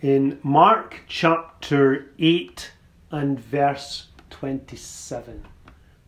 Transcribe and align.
in 0.00 0.38
Mark 0.42 1.00
chapter 1.06 2.06
8 2.18 2.72
and 3.10 3.38
verse 3.38 4.06
27. 4.30 5.44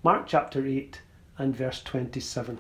Mark 0.03 0.27
chapter 0.27 0.66
8 0.66 1.03
and 1.37 1.54
verse 1.54 1.82
27. 1.82 2.59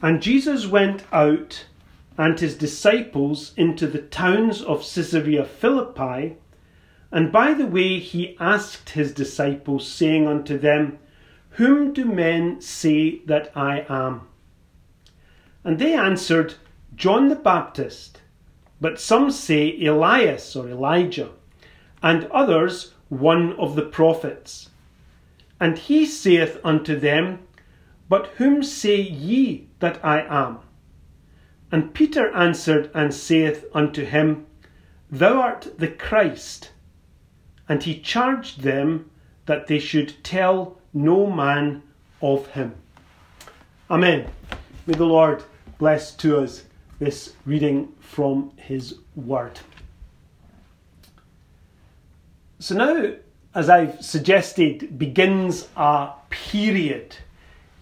And 0.00 0.22
Jesus 0.22 0.66
went 0.66 1.04
out 1.12 1.66
and 2.16 2.38
his 2.40 2.56
disciples 2.56 3.52
into 3.56 3.86
the 3.86 4.02
towns 4.02 4.62
of 4.62 4.80
Caesarea 4.80 5.44
Philippi. 5.44 6.36
And 7.12 7.30
by 7.30 7.52
the 7.52 7.66
way, 7.66 7.98
he 7.98 8.36
asked 8.40 8.90
his 8.90 9.12
disciples, 9.12 9.86
saying 9.86 10.26
unto 10.26 10.58
them, 10.58 10.98
Whom 11.50 11.92
do 11.92 12.04
men 12.04 12.60
say 12.60 13.20
that 13.26 13.52
I 13.54 13.84
am? 13.88 14.28
And 15.62 15.78
they 15.78 15.94
answered, 15.94 16.54
John 16.98 17.28
the 17.28 17.36
Baptist, 17.36 18.22
but 18.80 18.98
some 18.98 19.30
say 19.30 19.80
Elias 19.86 20.56
or 20.56 20.68
Elijah, 20.68 21.30
and 22.02 22.24
others 22.32 22.92
one 23.08 23.52
of 23.52 23.76
the 23.76 23.82
prophets. 23.82 24.70
And 25.60 25.78
he 25.78 26.04
saith 26.04 26.58
unto 26.64 26.98
them, 26.98 27.38
But 28.08 28.26
whom 28.38 28.64
say 28.64 29.00
ye 29.00 29.68
that 29.78 30.04
I 30.04 30.22
am? 30.22 30.58
And 31.70 31.94
Peter 31.94 32.34
answered 32.34 32.90
and 32.92 33.14
saith 33.14 33.64
unto 33.72 34.04
him, 34.04 34.46
Thou 35.08 35.40
art 35.40 35.78
the 35.78 35.86
Christ. 35.86 36.72
And 37.68 37.80
he 37.84 38.00
charged 38.00 38.62
them 38.62 39.08
that 39.46 39.68
they 39.68 39.78
should 39.78 40.24
tell 40.24 40.80
no 40.92 41.30
man 41.30 41.84
of 42.20 42.48
him. 42.48 42.74
Amen. 43.88 44.28
May 44.88 44.94
the 44.94 45.06
Lord 45.06 45.44
bless 45.78 46.12
to 46.16 46.38
us 46.40 46.64
this 46.98 47.34
reading 47.44 47.92
from 48.00 48.52
his 48.56 48.96
word. 49.14 49.60
So 52.58 52.74
now, 52.74 53.12
as 53.54 53.70
I've 53.70 54.04
suggested, 54.04 54.98
begins 54.98 55.68
a 55.76 56.10
period 56.30 57.16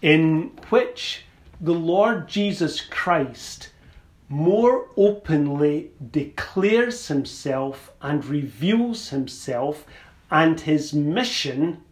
in 0.03 0.53
which 0.69 1.25
the 1.61 1.73
Lord 1.73 2.29
Jesus 2.29 2.83
Christ 2.83 3.71
more 4.29 4.89
openly 4.97 5.93
declares 6.11 7.09
himself 7.09 7.93
and 8.03 8.25
reveals 8.25 9.09
himself 9.09 9.87
and 10.31 10.61
his 10.61 10.93
mission 10.93 11.83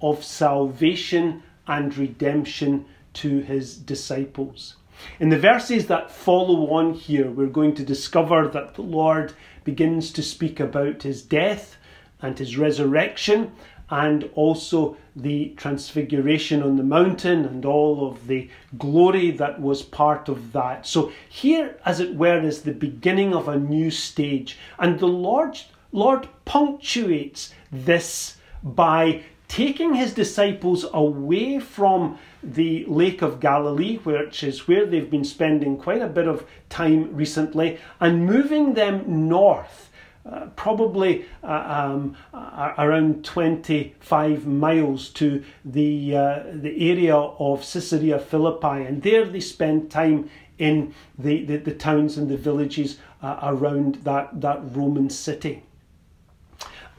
of 0.00 0.22
salvation 0.22 1.42
and 1.66 1.96
redemption 1.96 2.84
to 3.14 3.40
his 3.40 3.76
disciples. 3.76 4.76
In 5.20 5.28
the 5.28 5.38
verses 5.38 5.86
that 5.86 6.10
follow 6.10 6.70
on 6.70 6.94
here, 6.94 7.30
we're 7.30 7.46
going 7.46 7.74
to 7.74 7.84
discover 7.84 8.48
that 8.48 8.74
the 8.74 8.82
Lord 8.82 9.32
begins 9.64 10.10
to 10.12 10.22
speak 10.22 10.60
about 10.60 11.02
his 11.02 11.22
death 11.22 11.76
and 12.20 12.38
his 12.38 12.56
resurrection 12.56 13.52
and 13.90 14.28
also 14.34 14.96
the 15.14 15.54
transfiguration 15.56 16.62
on 16.62 16.76
the 16.76 16.82
mountain 16.82 17.44
and 17.44 17.64
all 17.64 18.08
of 18.08 18.26
the 18.26 18.48
glory 18.78 19.30
that 19.30 19.60
was 19.60 19.82
part 19.82 20.28
of 20.28 20.52
that. 20.52 20.86
So, 20.86 21.12
here, 21.28 21.78
as 21.84 22.00
it 22.00 22.14
were, 22.14 22.40
is 22.40 22.62
the 22.62 22.72
beginning 22.72 23.34
of 23.34 23.46
a 23.46 23.58
new 23.58 23.90
stage, 23.90 24.58
and 24.78 24.98
the 24.98 25.06
Lord, 25.06 25.60
Lord 25.92 26.28
punctuates 26.44 27.54
this 27.70 28.38
by 28.62 29.22
taking 29.48 29.94
his 29.94 30.14
disciples 30.14 30.86
away 30.92 31.58
from 31.58 32.18
the 32.42 32.84
Lake 32.86 33.22
of 33.22 33.40
Galilee, 33.40 33.96
which 33.98 34.42
is 34.42 34.66
where 34.66 34.86
they've 34.86 35.10
been 35.10 35.24
spending 35.24 35.76
quite 35.76 36.02
a 36.02 36.08
bit 36.08 36.26
of 36.26 36.44
time 36.68 37.14
recently, 37.14 37.78
and 38.00 38.26
moving 38.26 38.74
them 38.74 39.28
north 39.28 39.90
uh, 40.26 40.46
probably 40.56 41.26
uh, 41.42 41.92
um, 41.92 42.16
uh, 42.32 42.72
around 42.78 43.22
25 43.24 44.46
miles 44.46 45.10
to 45.10 45.44
the, 45.66 46.16
uh, 46.16 46.42
the 46.50 46.90
area 46.90 47.14
of 47.14 47.60
Caesarea 47.60 48.18
Philippi, 48.18 48.86
and 48.86 49.02
there 49.02 49.26
they 49.26 49.40
spend 49.40 49.90
time 49.90 50.30
in 50.58 50.94
the, 51.18 51.44
the, 51.44 51.56
the 51.58 51.74
towns 51.74 52.16
and 52.16 52.30
the 52.30 52.38
villages 52.38 52.98
uh, 53.22 53.38
around 53.42 53.96
that, 53.96 54.40
that 54.40 54.60
Roman 54.74 55.10
city. 55.10 55.62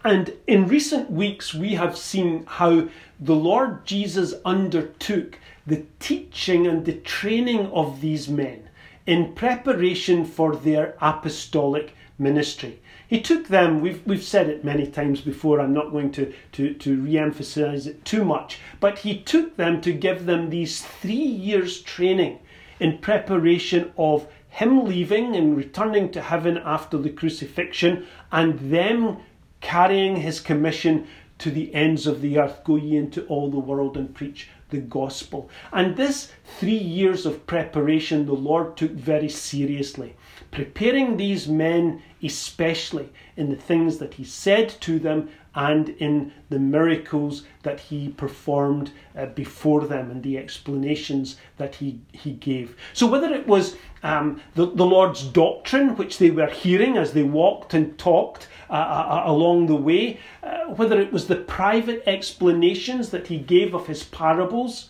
And 0.05 0.33
in 0.45 0.67
recent 0.67 1.09
weeks, 1.09 1.55
we 1.55 1.73
have 1.73 1.97
seen 1.97 2.45
how 2.45 2.89
the 3.19 3.35
Lord 3.35 3.87
Jesus 3.87 4.35
undertook 4.45 5.39
the 5.65 5.83
teaching 5.99 6.67
and 6.67 6.85
the 6.85 6.93
training 6.93 7.65
of 7.71 8.01
these 8.01 8.29
men 8.29 8.69
in 9.07 9.33
preparation 9.33 10.23
for 10.23 10.55
their 10.55 10.95
apostolic 11.01 11.95
ministry. 12.19 12.79
He 13.07 13.19
took 13.19 13.47
them, 13.47 13.81
we've, 13.81 14.05
we've 14.05 14.23
said 14.23 14.47
it 14.47 14.63
many 14.63 14.85
times 14.85 15.21
before, 15.21 15.59
I'm 15.59 15.73
not 15.73 15.91
going 15.91 16.11
to, 16.11 16.31
to, 16.51 16.75
to 16.75 17.01
re 17.01 17.17
emphasize 17.17 17.87
it 17.87 18.05
too 18.05 18.23
much, 18.23 18.59
but 18.79 18.99
he 18.99 19.23
took 19.23 19.57
them 19.57 19.81
to 19.81 19.91
give 19.91 20.27
them 20.27 20.51
these 20.51 20.83
three 20.83 21.15
years 21.15 21.81
training 21.81 22.37
in 22.79 22.99
preparation 22.99 23.91
of 23.97 24.27
him 24.49 24.85
leaving 24.85 25.35
and 25.35 25.57
returning 25.57 26.11
to 26.11 26.21
heaven 26.21 26.59
after 26.63 26.99
the 26.99 27.09
crucifixion 27.09 28.05
and 28.31 28.71
them 28.71 29.17
carrying 29.65 30.17
his 30.17 30.39
commission 30.39 31.07
to 31.39 31.49
the 31.49 31.73
ends 31.73 32.05
of 32.05 32.21
the 32.21 32.37
earth. 32.37 32.63
Go 32.63 32.75
ye 32.75 32.95
into 32.95 33.25
all 33.25 33.49
the 33.49 33.57
world 33.59 33.97
and 33.97 34.13
preach 34.13 34.47
the 34.69 34.77
gospel. 34.77 35.49
And 35.73 35.97
this 35.97 36.31
three 36.59 36.77
years 36.77 37.25
of 37.25 37.47
preparation 37.47 38.27
the 38.27 38.33
Lord 38.33 38.77
took 38.77 38.91
very 38.91 39.27
seriously, 39.27 40.15
preparing 40.51 41.17
these 41.17 41.47
men 41.47 42.01
especially 42.23 43.09
in 43.37 43.49
the 43.49 43.55
things 43.55 43.97
that 43.97 44.15
He 44.15 44.23
said 44.23 44.69
to 44.81 44.99
them 44.99 45.29
and 45.53 45.89
in 45.89 46.33
the 46.49 46.59
miracles 46.59 47.43
that 47.63 47.79
He 47.79 48.09
performed 48.09 48.91
uh, 49.17 49.27
before 49.27 49.85
them 49.85 50.11
and 50.11 50.23
the 50.23 50.37
explanations 50.37 51.37
that 51.57 51.75
He, 51.75 51.99
he 52.11 52.31
gave. 52.33 52.75
So, 52.93 53.07
whether 53.07 53.33
it 53.33 53.47
was 53.47 53.75
um, 54.03 54.41
the, 54.55 54.65
the 54.65 54.85
Lord's 54.85 55.23
doctrine, 55.23 55.95
which 55.95 56.17
they 56.17 56.31
were 56.31 56.49
hearing 56.49 56.97
as 56.97 57.13
they 57.13 57.23
walked 57.23 57.73
and 57.73 57.97
talked, 57.97 58.47
uh, 58.69 58.73
uh, 58.73 58.77
uh, 58.77 59.31
along 59.31 59.67
the 59.67 59.75
way, 59.75 60.19
uh, 60.41 60.65
whether 60.65 60.99
it 60.99 61.13
was 61.13 61.27
the 61.27 61.35
private 61.35 62.01
explanations 62.07 63.11
that 63.11 63.27
he 63.27 63.37
gave 63.37 63.75
of 63.75 63.85
his 63.85 64.03
parables, 64.03 64.89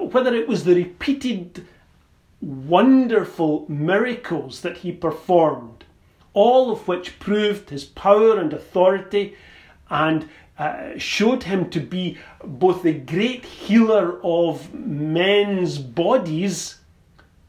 whether 0.00 0.34
it 0.34 0.48
was 0.48 0.64
the 0.64 0.74
repeated 0.74 1.64
wonderful 2.40 3.66
miracles 3.68 4.60
that 4.60 4.78
he 4.78 4.92
performed, 4.92 5.84
all 6.32 6.70
of 6.70 6.86
which 6.86 7.18
proved 7.18 7.70
his 7.70 7.84
power 7.84 8.38
and 8.38 8.52
authority 8.52 9.36
and 9.90 10.28
uh, 10.58 10.96
showed 10.98 11.44
him 11.44 11.70
to 11.70 11.80
be 11.80 12.18
both 12.44 12.82
the 12.82 12.92
great 12.92 13.44
healer 13.44 14.20
of 14.22 14.72
men's 14.74 15.78
bodies, 15.78 16.78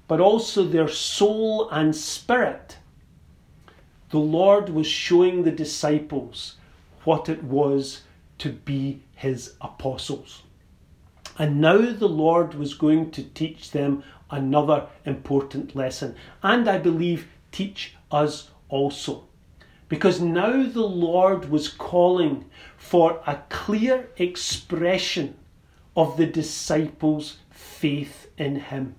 but 0.08 0.20
also 0.20 0.64
their 0.64 0.88
soul 0.88 1.70
and 1.70 1.96
spirit 1.96 2.78
the 4.10 4.20
Lord 4.20 4.70
was 4.70 4.88
showing 4.88 5.44
the 5.44 5.52
disciples 5.52 6.56
what 7.04 7.30
it 7.30 7.44
was 7.44 8.02
to 8.40 8.52
be 8.52 9.02
his 9.16 9.54
apostles. 9.62 10.44
And 11.38 11.62
now 11.62 11.78
the 11.78 12.10
Lord 12.10 12.56
was 12.56 12.74
going 12.74 13.12
to 13.12 13.24
teach 13.24 13.72
them 13.72 14.04
another 14.32 14.88
important 15.06 15.76
lesson, 15.76 16.16
and 16.44 16.70
I 16.70 16.78
believe 16.78 17.28
teach 17.52 17.96
us 18.12 18.50
also. 18.68 19.26
Because 19.88 20.22
now 20.22 20.64
the 20.64 20.86
Lord 20.86 21.50
was 21.50 21.68
calling 21.68 22.46
for 22.78 23.22
a 23.26 23.42
clear 23.50 24.10
expression 24.18 25.36
of 25.96 26.16
the 26.18 26.28
disciples' 26.28 27.38
faith 27.50 28.30
in 28.38 28.58
Him. 28.58 28.96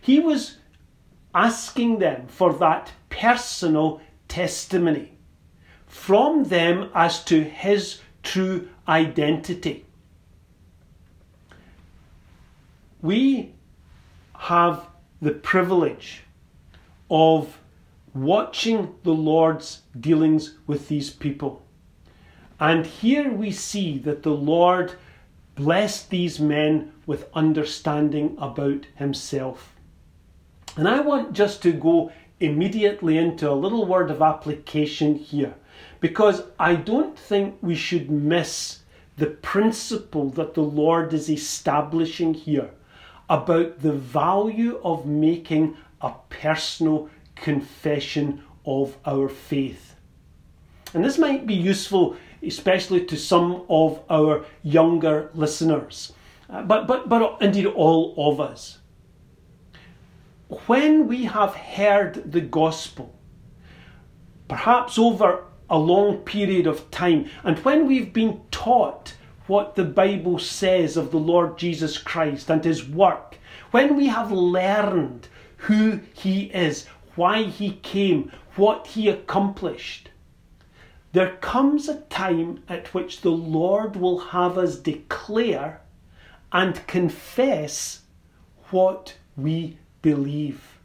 He 0.00 0.18
was 0.18 0.56
asking 1.34 1.98
them 1.98 2.26
for 2.28 2.52
that 2.54 2.92
personal 3.10 4.00
testimony 4.26 5.12
from 5.90 6.44
them 6.44 6.88
as 6.94 7.24
to 7.24 7.42
his 7.42 8.00
true 8.22 8.68
identity. 8.86 9.84
We 13.02 13.54
have 14.40 14.86
the 15.20 15.32
privilege 15.32 16.22
of 17.10 17.58
watching 18.14 18.94
the 19.02 19.12
Lord's 19.12 19.82
dealings 19.98 20.54
with 20.66 20.88
these 20.88 21.10
people. 21.10 21.62
And 22.58 22.86
here 22.86 23.30
we 23.30 23.50
see 23.50 23.98
that 23.98 24.22
the 24.22 24.30
Lord 24.30 24.94
blessed 25.56 26.08
these 26.08 26.40
men 26.40 26.90
with 27.04 27.28
understanding 27.34 28.34
about 28.38 28.86
himself. 28.94 29.76
And 30.74 30.88
I 30.88 31.00
want 31.00 31.34
just 31.34 31.60
to 31.64 31.72
go 31.72 32.10
immediately 32.40 33.18
into 33.18 33.50
a 33.50 33.52
little 33.52 33.84
word 33.84 34.10
of 34.10 34.22
application 34.22 35.16
here 35.16 35.54
because 36.00 36.44
I 36.58 36.76
don't 36.76 37.18
think 37.18 37.58
we 37.60 37.74
should 37.74 38.10
miss 38.10 38.78
the 39.18 39.26
principle 39.26 40.30
that 40.30 40.54
the 40.54 40.62
Lord 40.62 41.12
is 41.12 41.28
establishing 41.28 42.32
here 42.32 42.70
about 43.30 43.80
the 43.80 43.92
value 43.92 44.80
of 44.82 45.06
making 45.06 45.76
a 46.00 46.12
personal 46.28 47.08
confession 47.36 48.42
of 48.66 48.98
our 49.06 49.28
faith. 49.28 49.94
And 50.92 51.04
this 51.04 51.16
might 51.16 51.46
be 51.46 51.54
useful, 51.54 52.16
especially 52.42 53.06
to 53.06 53.16
some 53.16 53.64
of 53.70 54.02
our 54.10 54.44
younger 54.64 55.30
listeners, 55.32 56.12
uh, 56.50 56.62
but, 56.62 56.88
but, 56.88 57.08
but 57.08 57.40
indeed 57.40 57.66
all 57.66 58.14
of 58.18 58.40
us. 58.40 58.78
When 60.66 61.06
we 61.06 61.24
have 61.24 61.54
heard 61.54 62.32
the 62.32 62.40
gospel, 62.40 63.14
perhaps 64.48 64.98
over 64.98 65.44
a 65.70 65.78
long 65.78 66.18
period 66.18 66.66
of 66.66 66.90
time, 66.90 67.30
and 67.44 67.56
when 67.60 67.86
we've 67.86 68.12
been 68.12 68.40
taught 68.50 69.14
what 69.50 69.74
the 69.74 69.82
Bible 69.82 70.38
says 70.38 70.96
of 70.96 71.10
the 71.10 71.18
Lord 71.18 71.58
Jesus 71.58 71.98
Christ 71.98 72.48
and 72.48 72.64
his 72.64 72.88
work, 72.88 73.36
when 73.72 73.96
we 73.96 74.06
have 74.06 74.30
learned 74.30 75.26
who 75.56 75.98
he 76.14 76.42
is, 76.44 76.86
why 77.16 77.42
he 77.42 77.72
came, 77.82 78.30
what 78.54 78.86
he 78.86 79.08
accomplished, 79.08 80.10
there 81.12 81.34
comes 81.38 81.88
a 81.88 82.02
time 82.02 82.62
at 82.68 82.94
which 82.94 83.22
the 83.22 83.32
Lord 83.32 83.96
will 83.96 84.20
have 84.20 84.56
us 84.56 84.76
declare 84.76 85.80
and 86.52 86.86
confess 86.86 88.02
what 88.70 89.16
we 89.36 89.78
believe. 90.00 90.78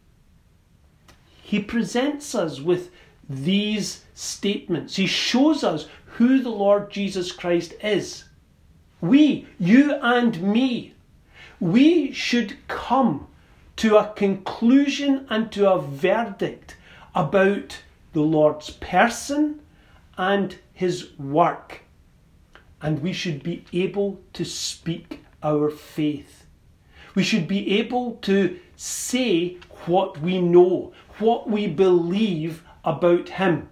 He 1.43 1.59
presents 1.59 2.33
us 2.33 2.59
with 2.59 2.89
these 3.29 4.05
statements. 4.15 4.95
He 4.95 5.05
shows 5.05 5.63
us 5.63 5.87
who 6.05 6.41
the 6.41 6.49
Lord 6.49 6.89
Jesus 6.89 7.31
Christ 7.31 7.75
is. 7.83 8.23
We, 9.05 9.45
you 9.59 9.93
and 10.01 10.41
me, 10.41 10.95
we 11.59 12.11
should 12.11 12.57
come 12.67 13.27
to 13.75 13.97
a 13.97 14.11
conclusion 14.13 15.27
and 15.29 15.51
to 15.51 15.71
a 15.71 15.79
verdict 15.79 16.75
about 17.13 17.83
the 18.13 18.21
Lord's 18.21 18.71
person 18.71 19.61
and 20.17 20.57
his 20.73 21.11
work. 21.19 21.81
And 22.81 23.03
we 23.03 23.13
should 23.13 23.43
be 23.43 23.63
able 23.71 24.21
to 24.33 24.43
speak 24.43 25.23
our 25.43 25.69
faith. 25.69 26.47
We 27.13 27.21
should 27.21 27.47
be 27.47 27.77
able 27.77 28.15
to 28.23 28.59
say 28.75 29.57
what 29.85 30.19
we 30.19 30.41
know, 30.41 30.93
what 31.19 31.47
we 31.47 31.67
believe 31.67 32.63
about 32.83 33.29
him, 33.29 33.69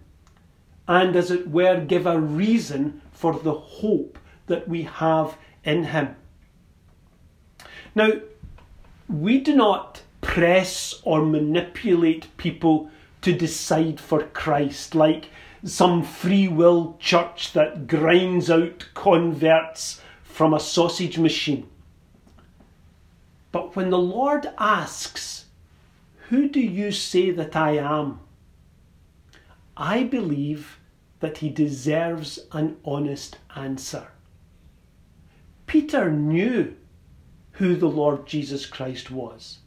and 0.88 1.16
as 1.16 1.32
it 1.32 1.48
were, 1.48 1.80
give 1.80 2.06
a 2.06 2.20
reason 2.20 3.02
for 3.12 3.34
the 3.34 3.54
hope 3.54 4.20
that 4.48 4.68
we 4.68 4.84
have 4.84 5.38
in 5.64 5.86
him. 5.86 6.16
Now, 7.96 8.12
we 9.08 9.40
do 9.40 9.56
not 9.56 10.02
press 10.22 11.02
or 11.04 11.26
manipulate 11.26 12.36
people 12.38 12.90
to 13.22 13.34
decide 13.34 14.00
for 14.00 14.24
Christ 14.24 14.96
like 14.96 15.30
some 15.64 16.04
free 16.04 16.48
will 16.48 16.98
church 17.00 17.54
that 17.54 17.88
grinds 17.88 18.50
out 18.50 18.90
converts 18.94 20.02
from 20.24 20.54
a 20.54 20.60
sausage 20.60 21.18
machine. 21.18 21.70
But 23.52 23.76
when 23.76 23.92
the 23.92 24.00
Lord 24.00 24.50
asks, 24.58 25.46
Who 26.30 26.50
do 26.50 26.60
you 26.60 26.92
say 26.92 27.32
that 27.32 27.56
I 27.56 27.78
am? 27.78 28.20
I 29.78 30.04
believe 30.04 30.80
that 31.20 31.38
he 31.38 31.50
deserves 31.50 32.40
an 32.52 32.78
honest 32.84 33.38
answer. 33.56 34.13
Peter 35.74 36.12
knew 36.12 36.76
who 37.54 37.76
the 37.76 37.90
Lord 37.90 38.28
Jesus 38.28 38.68
Christ 38.68 39.10
was. 39.10 39.58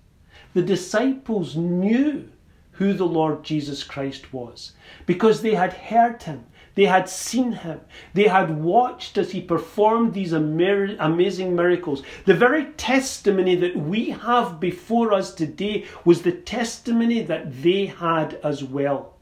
The 0.54 0.62
disciples 0.62 1.56
knew 1.56 2.28
who 2.70 2.92
the 2.92 3.04
Lord 3.04 3.42
Jesus 3.42 3.82
Christ 3.82 4.32
was 4.32 4.74
because 5.04 5.42
they 5.42 5.56
had 5.56 5.72
heard 5.72 6.22
him, 6.22 6.46
they 6.76 6.84
had 6.84 7.08
seen 7.08 7.50
him, 7.50 7.80
they 8.14 8.28
had 8.28 8.62
watched 8.62 9.18
as 9.18 9.32
he 9.32 9.40
performed 9.40 10.14
these 10.14 10.32
amazing 10.32 11.56
miracles. 11.56 12.04
The 12.24 12.34
very 12.34 12.66
testimony 12.74 13.56
that 13.56 13.74
we 13.76 14.10
have 14.10 14.60
before 14.60 15.12
us 15.12 15.34
today 15.34 15.86
was 16.04 16.22
the 16.22 16.30
testimony 16.30 17.22
that 17.22 17.64
they 17.64 17.86
had 17.86 18.38
as 18.44 18.62
well. 18.62 19.16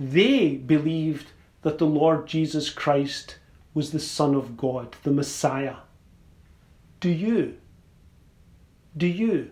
They 0.00 0.56
believed 0.56 1.32
that 1.60 1.76
the 1.76 1.84
Lord 1.84 2.26
Jesus 2.26 2.70
Christ 2.70 3.36
was 3.76 3.90
the 3.90 4.00
Son 4.00 4.34
of 4.34 4.56
God, 4.56 4.96
the 5.02 5.10
Messiah. 5.10 5.76
Do 6.98 7.10
you? 7.10 7.58
Do 8.96 9.06
you? 9.06 9.50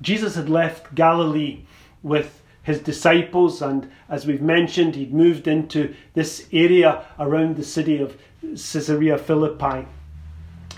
Jesus 0.00 0.36
had 0.36 0.48
left 0.48 0.94
Galilee 0.94 1.66
with 2.02 2.40
his 2.62 2.80
disciples, 2.80 3.60
and 3.60 3.92
as 4.08 4.26
we've 4.26 4.40
mentioned, 4.40 4.94
he'd 4.94 5.12
moved 5.12 5.46
into 5.46 5.94
this 6.14 6.48
area 6.50 7.04
around 7.18 7.56
the 7.56 7.62
city 7.62 7.98
of 7.98 8.16
Caesarea 8.40 9.18
Philippi. 9.18 9.86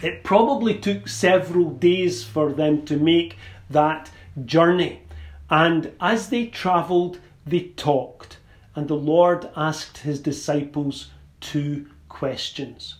It 0.02 0.24
probably 0.24 0.76
took 0.76 1.06
several 1.06 1.70
days 1.70 2.24
for 2.24 2.52
them 2.52 2.84
to 2.86 2.96
make 2.96 3.36
that 3.70 4.10
journey. 4.44 5.02
And 5.48 5.92
as 6.00 6.28
they 6.30 6.46
travelled, 6.46 7.20
they 7.46 7.68
talked, 7.76 8.35
and 8.76 8.86
the 8.86 8.94
Lord 8.94 9.48
asked 9.56 9.98
his 9.98 10.20
disciples 10.20 11.10
two 11.40 11.86
questions. 12.08 12.96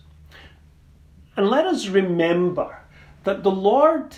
And 1.37 1.49
let 1.49 1.65
us 1.65 1.87
remember 1.87 2.79
that 3.23 3.43
the 3.43 3.51
Lord 3.51 4.17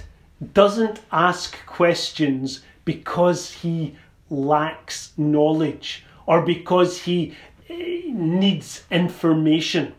doesn't 0.53 1.01
ask 1.11 1.57
questions 1.65 2.61
because 2.85 3.51
he 3.51 3.97
lacks 4.29 5.11
knowledge 5.17 6.05
or 6.25 6.43
because 6.43 7.01
he 7.01 7.35
eh, 7.69 8.03
needs 8.05 8.83
information. 8.89 9.93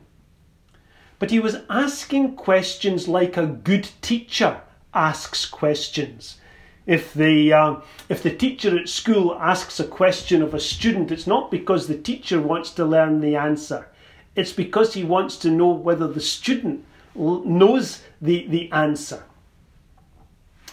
But 1.18 1.30
he 1.30 1.40
was 1.40 1.58
asking 1.68 2.36
questions 2.36 3.06
like 3.06 3.36
a 3.36 3.46
good 3.46 3.90
teacher 4.00 4.62
asks 4.94 5.44
questions. 5.44 6.38
If 6.86 7.14
the, 7.14 7.52
uh, 7.52 7.76
if 8.08 8.22
the 8.22 8.34
teacher 8.34 8.78
at 8.78 8.88
school 8.88 9.34
asks 9.34 9.78
a 9.78 9.84
question 9.84 10.42
of 10.42 10.54
a 10.54 10.60
student, 10.60 11.12
it's 11.12 11.26
not 11.26 11.50
because 11.50 11.86
the 11.86 11.98
teacher 11.98 12.40
wants 12.40 12.70
to 12.72 12.84
learn 12.84 13.20
the 13.20 13.36
answer. 13.36 13.88
It's 14.34 14.52
because 14.52 14.94
he 14.94 15.04
wants 15.04 15.36
to 15.38 15.50
know 15.50 15.70
whether 15.70 16.08
the 16.08 16.20
student 16.20 16.84
knows 17.14 18.02
the, 18.20 18.46
the 18.46 18.70
answer. 18.72 19.24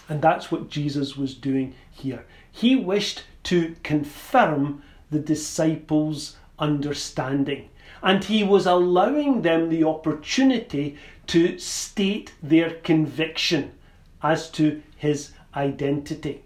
And 0.08 0.22
that's 0.22 0.50
what 0.50 0.70
Jesus 0.70 1.16
was 1.16 1.34
doing 1.34 1.74
here. 1.90 2.24
He 2.50 2.76
wished 2.76 3.24
to 3.44 3.76
confirm 3.82 4.82
the 5.10 5.18
disciples' 5.18 6.36
understanding. 6.58 7.68
And 8.02 8.24
he 8.24 8.42
was 8.42 8.66
allowing 8.66 9.42
them 9.42 9.68
the 9.68 9.84
opportunity 9.84 10.96
to 11.28 11.58
state 11.58 12.32
their 12.42 12.70
conviction 12.70 13.72
as 14.22 14.50
to 14.50 14.82
his 14.96 15.32
identity. 15.58 16.42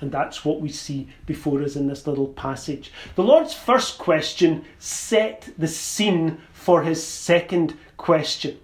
And 0.00 0.12
that's 0.12 0.44
what 0.44 0.60
we 0.60 0.68
see 0.68 1.08
before 1.26 1.62
us 1.62 1.76
in 1.76 1.88
this 1.88 2.06
little 2.06 2.28
passage. 2.28 2.92
The 3.16 3.24
Lord's 3.24 3.54
first 3.54 3.98
question 3.98 4.64
set 4.78 5.48
the 5.58 5.68
scene 5.68 6.38
for 6.52 6.82
his 6.82 7.04
second 7.04 7.76
question. 7.96 8.58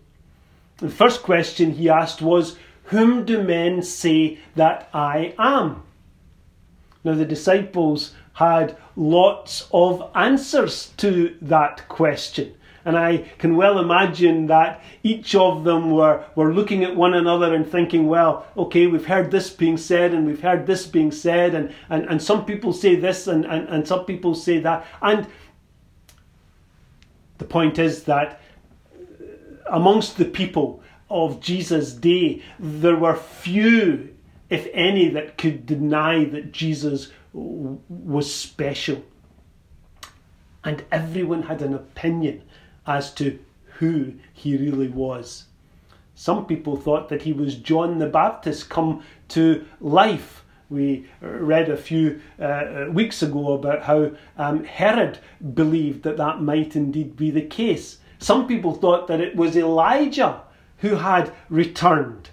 The 0.79 0.91
first 0.91 1.23
question 1.23 1.73
he 1.73 1.89
asked 1.89 2.23
was, 2.23 2.57
Whom 2.85 3.25
do 3.25 3.43
men 3.43 3.83
say 3.83 4.39
that 4.55 4.89
I 4.93 5.35
am? 5.39 5.83
Now, 7.03 7.15
the 7.15 7.25
disciples 7.25 8.15
had 8.35 8.77
lots 8.97 9.69
of 9.73 10.11
answers 10.15 10.93
to 10.99 11.37
that 11.43 11.89
question. 11.89 12.55
And 12.85 12.99
I 12.99 13.19
can 13.39 13.57
well 13.57 13.79
imagine 13.79 14.47
that 14.47 14.83
each 15.03 15.35
of 15.35 15.65
them 15.65 15.91
were, 15.91 16.25
were 16.35 16.53
looking 16.53 16.85
at 16.85 16.95
one 16.95 17.15
another 17.15 17.55
and 17.55 17.67
thinking, 17.67 18.07
well, 18.09 18.47
okay, 18.57 18.87
we've 18.87 19.07
heard 19.07 19.31
this 19.31 19.51
being 19.51 19.79
said 19.79 20.13
and 20.13 20.27
we've 20.27 20.43
heard 20.43 20.67
this 20.67 20.87
being 20.87 21.11
said, 21.11 21.55
and, 21.55 21.73
and, 21.89 22.05
and 22.05 22.23
some 22.23 22.45
people 22.45 22.73
say 22.73 22.95
this 22.95 23.27
and, 23.27 23.47
and, 23.47 23.69
and 23.69 23.89
some 23.89 24.05
people 24.05 24.35
say 24.35 24.59
that. 24.59 24.87
And 25.01 25.27
the 27.39 27.45
point 27.47 27.79
is 27.79 28.05
that 28.05 28.41
amongst 29.71 30.19
the 30.19 30.27
people 30.27 30.83
of 31.09 31.41
Jesus' 31.41 31.93
day, 31.93 32.43
there 32.59 32.97
were 32.97 33.15
few, 33.15 34.15
if 34.51 34.69
any, 34.73 35.09
that 35.09 35.39
could 35.39 35.65
deny 35.65 36.25
that 36.25 36.53
Jesus 36.53 37.11
was 37.33 38.33
special. 38.33 39.03
And 40.63 40.85
everyone 40.91 41.43
had 41.43 41.63
an 41.63 41.75
opinion 41.75 42.43
as 42.87 43.13
to 43.15 43.39
who 43.79 44.15
he 44.33 44.57
really 44.57 44.89
was. 44.89 45.45
Some 46.15 46.47
people 46.47 46.77
thought 46.77 47.09
that 47.09 47.23
he 47.23 47.33
was 47.33 47.57
John 47.57 47.99
the 47.99 48.07
Baptist 48.07 48.71
come 48.71 49.03
to 49.29 49.65
life. 49.81 50.45
We 50.71 51.07
read 51.21 51.69
a 51.69 51.77
few 51.77 52.21
uh, 52.41 52.87
weeks 52.91 53.23
ago 53.23 53.53
about 53.53 53.83
how 53.83 54.13
um, 54.39 54.65
Herod 54.65 55.19
believed 55.55 56.05
that 56.05 56.17
that 56.17 56.41
might 56.41 56.77
indeed 56.77 57.17
be 57.17 57.31
the 57.31 57.43
case. 57.43 57.99
Some 58.19 58.47
people 58.47 58.75
thought 58.75 59.09
that 59.09 59.21
it 59.21 59.37
was 59.37 59.57
Elijah 59.57 60.43
who 60.79 60.97
had 60.97 61.33
returned. 61.49 62.31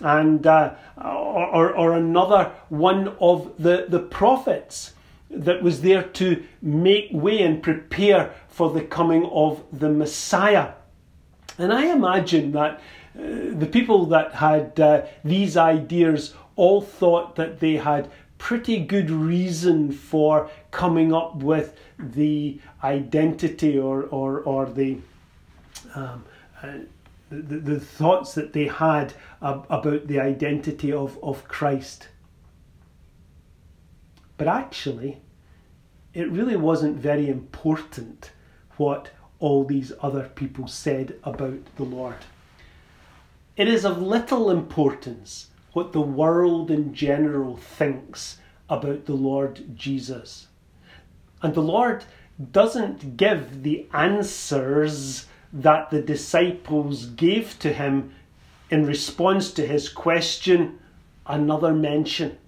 and 0.00 0.46
uh, 0.46 0.74
or, 0.96 1.74
or 1.74 1.92
another 1.92 2.52
one 2.68 3.08
of 3.20 3.52
the, 3.58 3.86
the 3.88 3.98
prophets 3.98 4.92
that 5.30 5.62
was 5.62 5.82
there 5.82 6.02
to 6.02 6.44
make 6.62 7.08
way 7.12 7.42
and 7.42 7.62
prepare 7.62 8.32
for 8.58 8.70
the 8.70 8.82
coming 8.82 9.24
of 9.26 9.62
the 9.72 9.88
Messiah. 9.88 10.72
And 11.58 11.72
I 11.72 11.92
imagine 11.92 12.50
that 12.52 12.80
uh, 13.16 13.54
the 13.62 13.68
people 13.70 14.06
that 14.06 14.34
had 14.34 14.80
uh, 14.80 15.02
these 15.22 15.56
ideas 15.56 16.34
all 16.56 16.80
thought 16.80 17.36
that 17.36 17.60
they 17.60 17.76
had 17.76 18.10
pretty 18.36 18.80
good 18.80 19.10
reason 19.10 19.92
for 19.92 20.50
coming 20.72 21.14
up 21.14 21.36
with 21.36 21.78
the 22.00 22.60
identity 22.82 23.78
or, 23.78 24.02
or, 24.06 24.40
or 24.40 24.66
the, 24.66 24.98
um, 25.94 26.24
uh, 26.60 26.78
the, 27.30 27.58
the, 27.58 27.78
thoughts 27.78 28.34
that 28.34 28.52
they 28.54 28.66
had 28.66 29.14
about 29.40 30.08
the 30.08 30.18
identity 30.18 30.92
of, 30.92 31.16
of 31.22 31.46
Christ. 31.46 32.08
But 34.36 34.48
actually, 34.48 35.20
it 36.12 36.28
really 36.28 36.56
wasn't 36.56 36.96
very 36.96 37.28
important 37.28 38.32
what 38.78 39.10
all 39.38 39.64
these 39.64 39.92
other 40.00 40.30
people 40.34 40.66
said 40.66 41.14
about 41.22 41.58
the 41.76 41.84
Lord. 41.84 42.16
It 43.56 43.68
is 43.68 43.84
of 43.84 44.00
little 44.00 44.50
importance 44.50 45.48
what 45.72 45.92
the 45.92 46.00
world 46.00 46.70
in 46.70 46.94
general 46.94 47.56
thinks 47.56 48.38
about 48.68 49.04
the 49.04 49.14
Lord 49.14 49.76
Jesus. 49.76 50.48
And 51.42 51.54
the 51.54 51.62
Lord 51.62 52.04
doesn't 52.52 53.16
give 53.16 53.62
the 53.62 53.86
answers 53.92 55.26
that 55.52 55.90
the 55.90 56.02
disciples 56.02 57.06
gave 57.06 57.58
to 57.60 57.72
him 57.72 58.14
in 58.70 58.86
response 58.86 59.50
to 59.52 59.66
his 59.66 59.88
question 59.88 60.78
another 61.26 61.72
mention. 61.72 62.38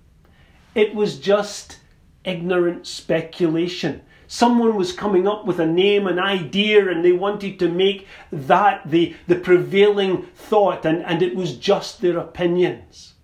It 0.75 0.95
was 0.95 1.19
just 1.19 1.79
ignorant 2.25 2.87
speculation. 2.87 4.03
Someone 4.33 4.77
was 4.77 4.93
coming 4.93 5.27
up 5.27 5.45
with 5.45 5.59
a 5.59 5.67
name, 5.67 6.07
an 6.07 6.21
idea, 6.21 6.89
and 6.89 7.05
they 7.05 7.11
wanted 7.11 7.59
to 7.59 7.69
make 7.69 8.07
that 8.31 8.89
the, 8.89 9.17
the 9.27 9.35
prevailing 9.35 10.23
thought, 10.37 10.87
and, 10.87 11.05
and 11.05 11.21
it 11.21 11.35
was 11.35 11.57
just 11.57 12.01
their 12.01 12.17
opinions. 12.17 13.15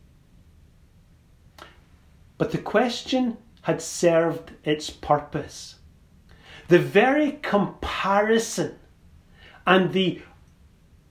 But 2.39 2.51
the 2.51 2.59
question 2.59 3.37
had 3.63 3.81
served 3.81 4.55
its 4.65 4.91
purpose. 4.91 5.77
The 6.67 6.81
very 6.81 7.39
comparison 7.41 8.77
and 9.65 9.93
the 9.93 10.23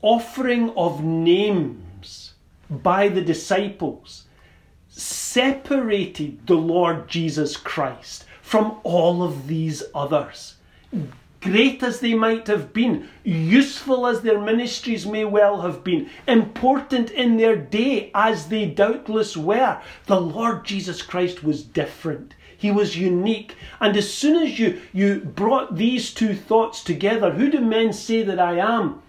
offering 0.02 0.72
of 0.72 1.06
names 1.06 2.34
by 2.70 3.08
the 3.08 3.22
disciples 3.22 4.26
separated 4.90 6.48
the 6.48 6.56
Lord 6.56 7.08
Jesus 7.08 7.56
Christ 7.56 8.26
from 8.46 8.80
all 8.84 9.24
of 9.24 9.48
these 9.48 9.82
others. 9.96 10.54
Great 11.42 11.82
as 11.82 12.00
they 12.00 12.14
might 12.14 12.46
have 12.46 12.74
been, 12.74 13.10
useful 13.24 14.06
as 14.06 14.22
their 14.22 14.40
ministries 14.40 15.04
may 15.04 15.26
well 15.26 15.62
have 15.62 15.84
been, 15.84 16.08
important 16.28 17.10
in 17.10 17.38
their 17.38 17.56
day 17.56 18.12
as 18.14 18.50
they 18.50 18.68
doubtless 18.68 19.36
were, 19.36 19.82
the 20.06 20.22
Lord 20.22 20.64
Jesus 20.64 21.02
Christ 21.02 21.44
was 21.44 21.64
different. 21.64 22.36
He 22.56 22.70
was 22.70 22.96
unique. 22.96 23.56
And 23.82 23.98
as 23.98 24.14
soon 24.14 24.44
as 24.44 24.60
you, 24.60 24.80
you 24.94 25.22
brought 25.22 25.76
these 25.76 26.14
two 26.14 26.36
thoughts 26.36 26.84
together, 26.84 27.32
who 27.32 27.50
do 27.50 27.60
men 27.62 27.94
say 27.94 28.22
that 28.22 28.40
I 28.40 28.60
am? 28.60 29.02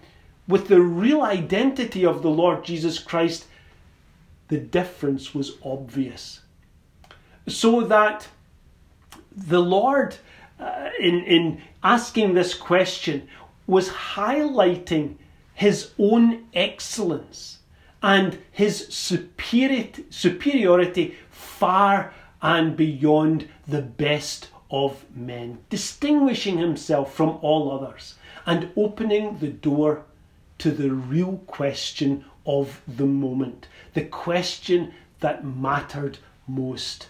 With 0.47 0.67
the 0.67 0.81
real 0.81 1.21
identity 1.21 2.03
of 2.03 2.23
the 2.23 2.31
Lord 2.31 2.65
Jesus 2.65 2.97
Christ, 2.97 3.45
the 4.47 4.57
difference 4.57 5.35
was 5.35 5.57
obvious. 5.63 6.41
So 7.47 7.81
that 7.81 8.27
the 9.37 9.61
Lord, 9.61 10.15
uh, 10.59 10.89
in, 10.99 11.23
in 11.23 11.61
asking 11.83 12.33
this 12.33 12.55
question, 12.55 13.27
was 13.67 13.89
highlighting 13.89 15.15
his 15.53 15.91
own 15.99 16.45
excellence 16.53 17.59
and 18.01 18.39
his 18.51 18.87
superiority 18.87 21.15
far 21.29 22.13
and 22.41 22.75
beyond 22.77 23.49
the 23.67 23.81
best 23.81 24.49
of 24.69 25.05
men, 25.15 25.59
distinguishing 25.69 26.57
himself 26.57 27.13
from 27.13 27.37
all 27.41 27.71
others 27.71 28.15
and 28.45 28.69
opening 28.75 29.37
the 29.39 29.49
door 29.49 30.03
to 30.57 30.71
the 30.71 30.91
real 30.91 31.37
question 31.47 32.25
of 32.45 32.81
the 32.87 33.05
moment, 33.05 33.67
the 33.93 34.03
question 34.03 34.93
that 35.19 35.45
mattered 35.45 36.17
most. 36.47 37.07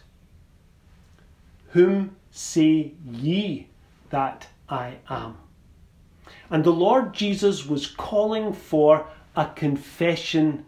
Whom 1.71 2.15
say 2.37 2.93
ye 3.03 3.67
that 4.11 4.47
I 4.69 4.97
am? 5.09 5.37
And 6.51 6.63
the 6.63 6.71
Lord 6.71 7.13
Jesus 7.13 7.65
was 7.65 7.87
calling 7.87 8.53
for 8.53 9.07
a 9.35 9.47
confession 9.47 10.65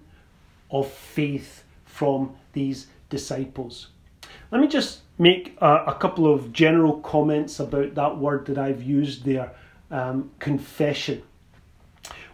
of 0.72 0.90
faith 0.90 1.64
from 1.86 2.36
these 2.54 2.88
disciples. 3.10 3.90
Let 4.52 4.62
me 4.62 4.68
just 4.68 5.02
make 5.20 5.58
a, 5.62 5.84
a 5.88 5.96
couple 5.96 6.32
of 6.34 6.52
general 6.52 7.02
comments 7.02 7.60
about 7.60 7.94
that 7.96 8.18
word 8.18 8.48
that 8.48 8.58
I've 8.58 8.82
used 8.82 9.26
there 9.26 9.52
um, 9.92 10.32
confession. 10.40 11.22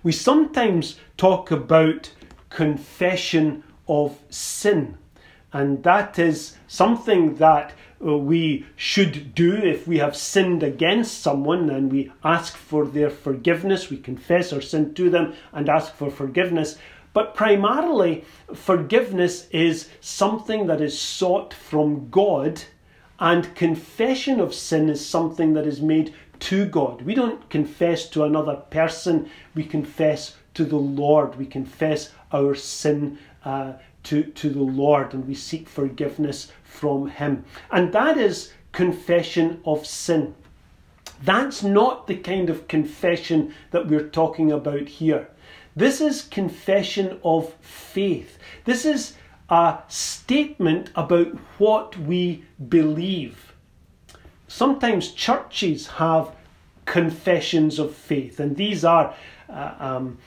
We 0.01 0.12
sometimes 0.13 0.98
talk 1.18 1.51
about 1.51 2.12
confession 2.50 3.63
of 3.88 4.18
sin, 4.30 4.98
and 5.51 5.84
that 5.84 6.20
is 6.20 6.58
something 6.68 7.36
that 7.36 7.74
we 8.13 8.65
should 8.75 9.33
do 9.33 9.55
if 9.55 9.88
we 9.88 9.97
have 9.97 10.15
sinned 10.15 10.62
against 10.62 11.21
someone 11.21 11.69
and 11.69 11.91
we 11.91 12.12
ask 12.24 12.55
for 12.55 12.85
their 12.85 13.09
forgiveness. 13.09 13.89
We 13.89 13.97
confess 13.97 14.53
our 14.53 14.62
sin 14.62 14.93
to 14.93 15.09
them 15.09 15.33
and 15.51 15.67
ask 15.67 15.93
for 15.95 16.12
forgiveness. 16.12 16.77
But 17.13 17.33
primarily, 17.33 18.25
forgiveness 18.53 19.47
is 19.50 19.89
something 20.01 20.67
that 20.67 20.81
is 20.81 21.00
sought 21.00 21.53
from 21.53 22.09
God, 22.09 22.62
and 23.19 23.55
confession 23.55 24.41
of 24.41 24.53
sin 24.53 24.89
is 24.89 25.05
something 25.05 25.53
that 25.53 25.65
is 25.65 25.81
made 25.81 26.13
to 26.41 26.65
God. 26.65 27.01
We 27.01 27.15
don't 27.15 27.50
confess 27.50 28.09
to 28.09 28.25
another 28.25 28.55
person, 28.55 29.29
we 29.55 29.63
confess 29.63 30.35
to 30.55 30.65
the 30.65 30.77
Lord. 30.77 31.38
We 31.38 31.45
confess 31.45 32.12
our 32.31 32.53
sin 32.55 33.17
uh, 33.45 33.74
to, 34.05 34.24
to 34.24 34.50
the 34.50 34.63
Lord 34.63 35.13
and 35.13 35.27
we 35.27 35.35
seek 35.35 35.69
forgiveness 35.69 36.51
from 36.63 37.07
Him. 37.07 37.45
And 37.71 37.93
that 37.93 38.17
is 38.17 38.53
confession 38.71 39.62
of 39.65 39.85
sin. 39.85 40.35
That's 41.24 41.63
not 41.63 42.07
the 42.07 42.17
kind 42.17 42.50
of 42.50 42.67
confession 42.67 43.53
that 43.71 43.88
we're 43.88 44.09
talking 44.09 44.51
about 44.51 44.88
here. 44.88 45.29
This 45.75 46.01
is 46.01 46.24
confession 46.24 47.19
of 47.24 47.53
faith. 47.62 48.38
This 48.65 48.85
is 48.85 49.15
a 49.50 49.79
statement 49.88 50.89
about 50.95 51.27
what 51.57 51.97
we 51.97 52.45
believe. 52.69 53.53
Sometimes 54.47 55.12
churches 55.12 55.88
have 55.88 56.33
confessions 56.85 57.79
of 57.79 57.93
faith, 57.93 58.39
and 58.39 58.55
these 58.55 58.85
are 58.85 59.13
uh, 59.49 59.75
um, 59.79 60.17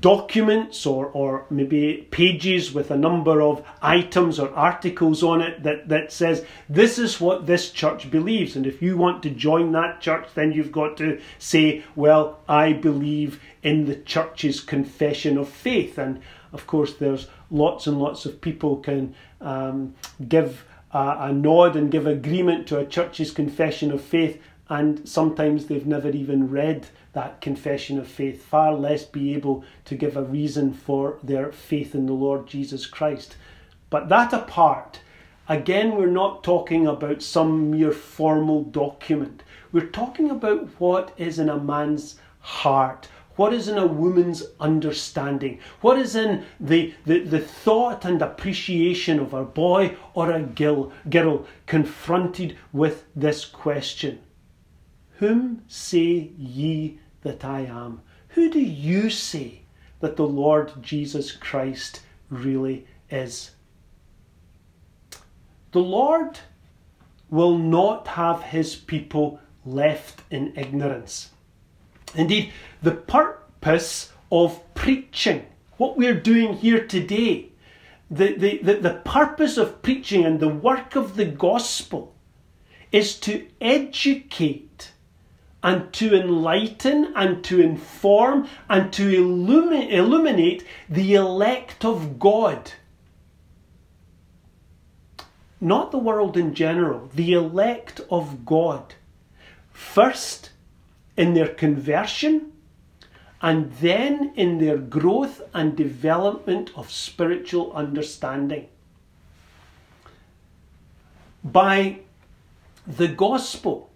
documents 0.00 0.86
or, 0.86 1.06
or 1.06 1.46
maybe 1.50 2.06
pages 2.10 2.72
with 2.72 2.90
a 2.90 2.96
number 2.96 3.42
of 3.42 3.64
items 3.82 4.38
or 4.38 4.50
articles 4.54 5.22
on 5.22 5.40
it 5.40 5.62
that, 5.62 5.88
that 5.88 6.12
says 6.12 6.44
this 6.68 6.98
is 6.98 7.20
what 7.20 7.46
this 7.46 7.70
church 7.70 8.10
believes. 8.10 8.56
And 8.56 8.66
if 8.66 8.80
you 8.80 8.96
want 8.96 9.22
to 9.24 9.30
join 9.30 9.72
that 9.72 10.00
church, 10.00 10.28
then 10.34 10.52
you've 10.52 10.72
got 10.72 10.96
to 10.98 11.20
say, 11.38 11.84
well, 11.96 12.40
I 12.48 12.72
believe 12.72 13.40
in 13.62 13.86
the 13.86 13.96
church's 13.96 14.60
confession 14.60 15.38
of 15.38 15.48
faith. 15.48 15.98
And 15.98 16.20
of 16.52 16.66
course, 16.66 16.94
there's 16.94 17.28
lots 17.50 17.86
and 17.86 17.98
lots 17.98 18.26
of 18.26 18.40
people 18.40 18.76
can 18.76 19.14
um, 19.40 19.94
give 20.28 20.64
a, 20.92 21.16
a 21.20 21.32
nod 21.32 21.76
and 21.76 21.90
give 21.90 22.06
agreement 22.06 22.66
to 22.68 22.78
a 22.78 22.86
church's 22.86 23.30
confession 23.30 23.90
of 23.90 24.00
faith 24.00 24.40
and 24.70 25.08
sometimes 25.08 25.66
they've 25.66 25.86
never 25.86 26.10
even 26.10 26.50
read 26.50 26.86
that 27.18 27.40
confession 27.40 27.98
of 27.98 28.06
faith, 28.06 28.44
far 28.44 28.72
less 28.72 29.04
be 29.04 29.34
able 29.34 29.64
to 29.84 29.96
give 29.96 30.16
a 30.16 30.22
reason 30.22 30.72
for 30.72 31.18
their 31.20 31.50
faith 31.50 31.92
in 31.92 32.06
the 32.06 32.12
Lord 32.12 32.46
Jesus 32.46 32.86
Christ. 32.86 33.36
But 33.90 34.08
that 34.08 34.32
apart, 34.32 35.00
again, 35.48 35.96
we're 35.96 36.06
not 36.06 36.44
talking 36.44 36.86
about 36.86 37.20
some 37.20 37.72
mere 37.72 37.90
formal 37.90 38.62
document. 38.62 39.42
We're 39.72 39.86
talking 39.86 40.30
about 40.30 40.68
what 40.78 41.12
is 41.16 41.40
in 41.40 41.48
a 41.48 41.58
man's 41.58 42.20
heart, 42.38 43.08
what 43.34 43.52
is 43.52 43.66
in 43.66 43.78
a 43.78 43.86
woman's 43.86 44.44
understanding, 44.60 45.58
what 45.80 45.98
is 45.98 46.14
in 46.14 46.44
the, 46.60 46.94
the, 47.04 47.18
the 47.24 47.40
thought 47.40 48.04
and 48.04 48.22
appreciation 48.22 49.18
of 49.18 49.34
a 49.34 49.42
boy 49.42 49.96
or 50.14 50.30
a 50.30 50.42
girl, 50.42 50.92
girl 51.10 51.48
confronted 51.66 52.56
with 52.72 53.06
this 53.16 53.44
question. 53.44 54.20
Whom 55.16 55.62
say 55.66 56.30
ye 56.38 57.00
that 57.22 57.44
I 57.44 57.60
am? 57.60 58.02
Who 58.30 58.50
do 58.50 58.60
you 58.60 59.10
say 59.10 59.62
that 60.00 60.16
the 60.16 60.26
Lord 60.26 60.72
Jesus 60.82 61.32
Christ 61.32 62.00
really 62.30 62.86
is. 63.10 63.52
The 65.72 65.80
Lord 65.80 66.38
will 67.30 67.58
not 67.58 68.08
have 68.08 68.42
his 68.42 68.74
people 68.74 69.40
left 69.64 70.22
in 70.30 70.56
ignorance. 70.56 71.30
Indeed, 72.14 72.52
the 72.82 72.92
purpose 72.92 74.12
of 74.32 74.62
preaching, 74.74 75.44
what 75.76 75.96
we're 75.96 76.18
doing 76.18 76.54
here 76.54 76.86
today, 76.86 77.50
the, 78.10 78.34
the, 78.34 78.58
the, 78.62 78.74
the 78.74 78.94
purpose 79.04 79.58
of 79.58 79.82
preaching 79.82 80.24
and 80.24 80.40
the 80.40 80.48
work 80.48 80.96
of 80.96 81.16
the 81.16 81.26
gospel 81.26 82.14
is 82.90 83.18
to 83.20 83.46
educate 83.60 84.92
and 85.62 85.92
to 85.92 86.14
enlighten 86.14 87.12
and 87.16 87.42
to 87.44 87.60
inform 87.60 88.48
and 88.68 88.92
to 88.92 89.10
illumi- 89.10 89.90
illuminate 89.90 90.64
the 90.88 91.14
elect 91.14 91.84
of 91.84 92.18
God. 92.18 92.72
Not 95.60 95.90
the 95.90 95.98
world 95.98 96.36
in 96.36 96.54
general, 96.54 97.10
the 97.12 97.32
elect 97.32 98.00
of 98.10 98.44
God. 98.44 98.94
First, 99.72 100.50
in 101.16 101.34
their 101.34 101.48
conversion, 101.48 102.52
and 103.42 103.72
then 103.74 104.32
in 104.36 104.58
their 104.58 104.78
growth 104.78 105.42
and 105.52 105.76
development 105.76 106.70
of 106.76 106.90
spiritual 106.90 107.72
understanding. 107.72 108.68
By 111.42 112.00
the 112.86 113.08
gospel, 113.08 113.87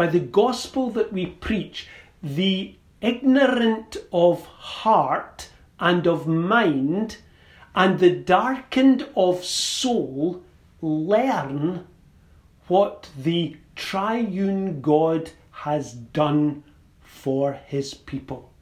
by 0.00 0.06
the 0.06 0.18
gospel 0.18 0.88
that 0.88 1.12
we 1.12 1.26
preach, 1.26 1.86
the 2.22 2.74
ignorant 3.02 3.98
of 4.10 4.46
heart 4.46 5.50
and 5.78 6.06
of 6.06 6.26
mind 6.26 7.18
and 7.74 7.98
the 7.98 8.08
darkened 8.08 9.06
of 9.14 9.44
soul 9.44 10.42
learn 10.80 11.86
what 12.66 13.10
the 13.14 13.54
triune 13.76 14.80
God 14.80 15.32
has 15.50 15.92
done 15.92 16.64
for 17.02 17.52
his 17.66 17.92
people. 17.92 18.54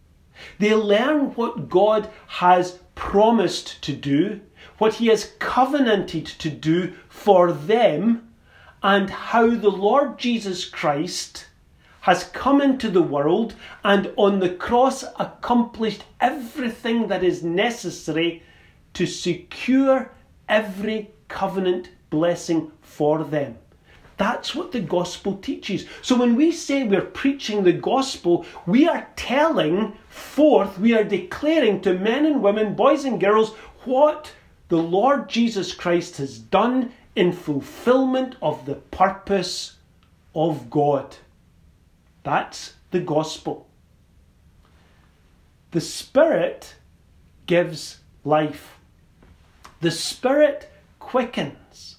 They 0.58 0.74
learn 0.74 1.36
what 1.36 1.68
God 1.68 2.10
has 2.26 2.80
promised 2.96 3.80
to 3.82 3.92
do, 3.92 4.40
what 4.78 4.94
he 4.94 5.06
has 5.06 5.34
covenanted 5.38 6.26
to 6.26 6.50
do 6.50 6.94
for 7.08 7.52
them, 7.52 8.27
and 8.82 9.10
how 9.10 9.50
the 9.50 9.70
Lord 9.70 10.18
Jesus 10.18 10.64
Christ 10.64 11.46
has 12.00 12.24
come 12.24 12.60
into 12.60 12.88
the 12.90 13.02
world 13.02 13.54
and 13.84 14.12
on 14.16 14.38
the 14.38 14.50
cross 14.50 15.04
accomplished 15.18 16.04
everything 16.20 17.08
that 17.08 17.24
is 17.24 17.42
necessary 17.42 18.42
to 18.94 19.06
secure 19.06 20.10
every 20.48 21.10
covenant 21.28 21.90
blessing 22.10 22.72
for 22.80 23.24
them. 23.24 23.58
That's 24.16 24.54
what 24.54 24.72
the 24.72 24.80
gospel 24.80 25.36
teaches. 25.36 25.86
So 26.02 26.16
when 26.16 26.34
we 26.34 26.50
say 26.50 26.82
we're 26.82 27.02
preaching 27.02 27.62
the 27.62 27.72
gospel, 27.72 28.44
we 28.66 28.88
are 28.88 29.06
telling 29.14 29.96
forth, 30.08 30.78
we 30.78 30.94
are 30.94 31.04
declaring 31.04 31.80
to 31.82 31.94
men 31.94 32.26
and 32.26 32.42
women, 32.42 32.74
boys 32.74 33.04
and 33.04 33.20
girls, 33.20 33.54
what 33.84 34.32
the 34.68 34.76
Lord 34.76 35.28
Jesus 35.28 35.72
Christ 35.72 36.16
has 36.16 36.38
done 36.38 36.92
in 37.18 37.32
fulfillment 37.32 38.36
of 38.40 38.64
the 38.64 38.76
purpose 38.76 39.78
of 40.36 40.70
God. 40.70 41.16
That's 42.22 42.74
the 42.92 43.00
gospel. 43.00 43.66
The 45.72 45.80
Spirit 45.80 46.76
gives 47.46 47.98
life. 48.22 48.78
The 49.80 49.90
Spirit 49.90 50.70
quickens. 51.00 51.96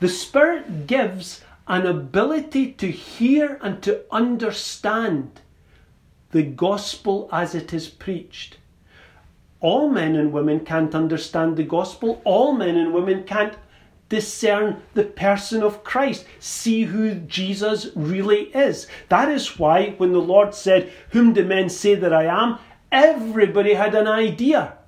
The 0.00 0.08
Spirit 0.08 0.86
gives 0.86 1.44
an 1.66 1.84
ability 1.84 2.72
to 2.72 2.90
hear 2.90 3.58
and 3.60 3.82
to 3.82 4.04
understand 4.10 5.42
the 6.30 6.42
gospel 6.42 7.28
as 7.30 7.54
it 7.54 7.74
is 7.74 7.88
preached. 7.88 8.56
All 9.60 9.90
men 9.90 10.16
and 10.16 10.32
women 10.32 10.60
can't 10.60 10.94
understand 10.94 11.58
the 11.58 11.64
gospel. 11.64 12.22
All 12.24 12.52
men 12.52 12.78
and 12.78 12.94
women 12.94 13.24
can't 13.24 13.54
discern 14.08 14.82
the 14.94 15.04
person 15.04 15.62
of 15.62 15.84
Christ, 15.84 16.24
see 16.38 16.84
who 16.84 17.14
Jesus 17.14 17.88
really 17.94 18.44
is. 18.54 18.86
That 19.08 19.30
is 19.30 19.58
why 19.58 19.90
when 19.98 20.12
the 20.12 20.18
Lord 20.18 20.54
said, 20.54 20.92
Whom 21.10 21.32
do 21.32 21.44
men 21.44 21.68
say 21.68 21.94
that 21.94 22.12
I 22.12 22.24
am? 22.24 22.58
everybody 22.90 23.74
had 23.74 23.94
an 23.94 24.06
idea. 24.06 24.78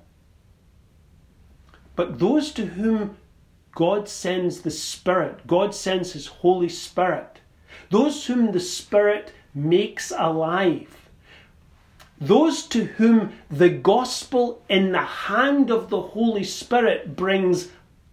But 1.95 2.19
those 2.19 2.51
to 2.53 2.65
whom 2.65 3.17
God 3.73 4.09
sends 4.09 4.61
the 4.61 4.71
Spirit, 4.71 5.45
God 5.47 5.75
sends 5.75 6.13
His 6.13 6.27
Holy 6.27 6.69
Spirit. 6.69 7.39
Those 7.89 8.25
whom 8.25 8.51
the 8.51 8.59
Spirit 8.59 9.33
makes 9.53 10.11
alive, 10.11 11.09
those 12.19 12.65
to 12.67 12.85
whom 12.85 13.33
the 13.49 13.69
gospel 13.69 14.63
in 14.69 14.91
the 14.91 14.99
hand 14.99 15.69
of 15.69 15.89
the 15.89 16.01
Holy 16.01 16.43
Spirit 16.43 17.15
brings 17.15 17.69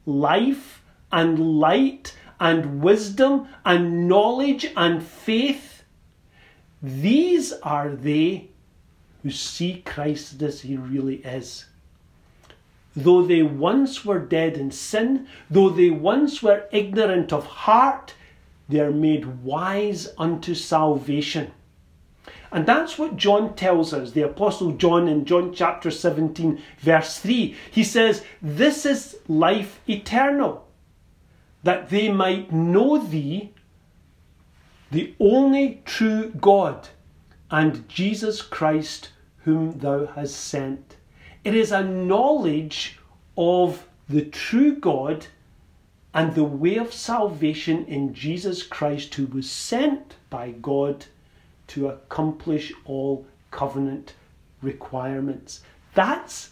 life 0.06 0.77
and 1.10 1.58
light 1.58 2.16
and 2.40 2.82
wisdom 2.82 3.48
and 3.64 4.08
knowledge 4.08 4.66
and 4.76 5.02
faith, 5.02 5.82
these 6.82 7.52
are 7.52 7.90
they 7.90 8.50
who 9.22 9.30
see 9.30 9.82
Christ 9.84 10.40
as 10.42 10.60
he 10.60 10.76
really 10.76 11.16
is. 11.16 11.66
Though 12.94 13.22
they 13.22 13.42
once 13.42 14.04
were 14.04 14.18
dead 14.18 14.56
in 14.56 14.70
sin, 14.70 15.26
though 15.50 15.70
they 15.70 15.90
once 15.90 16.42
were 16.42 16.64
ignorant 16.72 17.32
of 17.32 17.46
heart, 17.46 18.14
they 18.68 18.80
are 18.80 18.90
made 18.90 19.42
wise 19.42 20.08
unto 20.18 20.54
salvation. 20.54 21.52
And 22.50 22.66
that's 22.66 22.98
what 22.98 23.16
John 23.16 23.54
tells 23.54 23.92
us, 23.92 24.12
the 24.12 24.22
Apostle 24.22 24.72
John 24.72 25.08
in 25.08 25.24
John 25.24 25.52
chapter 25.52 25.90
17, 25.90 26.62
verse 26.78 27.18
3. 27.18 27.54
He 27.70 27.84
says, 27.84 28.24
This 28.40 28.86
is 28.86 29.18
life 29.28 29.80
eternal, 29.88 30.66
that 31.62 31.90
they 31.90 32.08
might 32.08 32.52
know 32.52 32.98
thee, 32.98 33.52
the 34.90 35.14
only 35.20 35.82
true 35.84 36.30
God, 36.40 36.88
and 37.50 37.88
Jesus 37.88 38.42
Christ, 38.42 39.10
whom 39.38 39.78
thou 39.78 40.06
hast 40.06 40.36
sent. 40.36 40.96
It 41.44 41.54
is 41.54 41.72
a 41.72 41.82
knowledge 41.82 42.98
of 43.36 43.86
the 44.08 44.24
true 44.24 44.76
God 44.76 45.26
and 46.14 46.34
the 46.34 46.44
way 46.44 46.76
of 46.76 46.92
salvation 46.92 47.84
in 47.86 48.14
Jesus 48.14 48.62
Christ, 48.62 49.14
who 49.14 49.26
was 49.26 49.50
sent 49.50 50.16
by 50.30 50.52
God 50.52 51.06
to 51.68 51.88
accomplish 51.88 52.72
all 52.84 53.26
covenant 53.50 54.14
requirements. 54.62 55.60
That's 55.94 56.50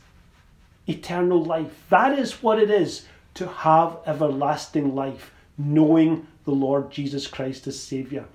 eternal 0.86 1.42
life. 1.42 1.84
That 1.88 2.18
is 2.18 2.42
what 2.42 2.58
it 2.58 2.70
is 2.70 3.06
to 3.36 3.46
have 3.48 3.98
everlasting 4.06 4.94
life, 4.94 5.32
knowing 5.56 6.26
the 6.44 6.52
Lord 6.52 6.90
Jesus 6.90 7.26
Christ 7.26 7.66
as 7.66 7.80
Saviour. 7.80 8.26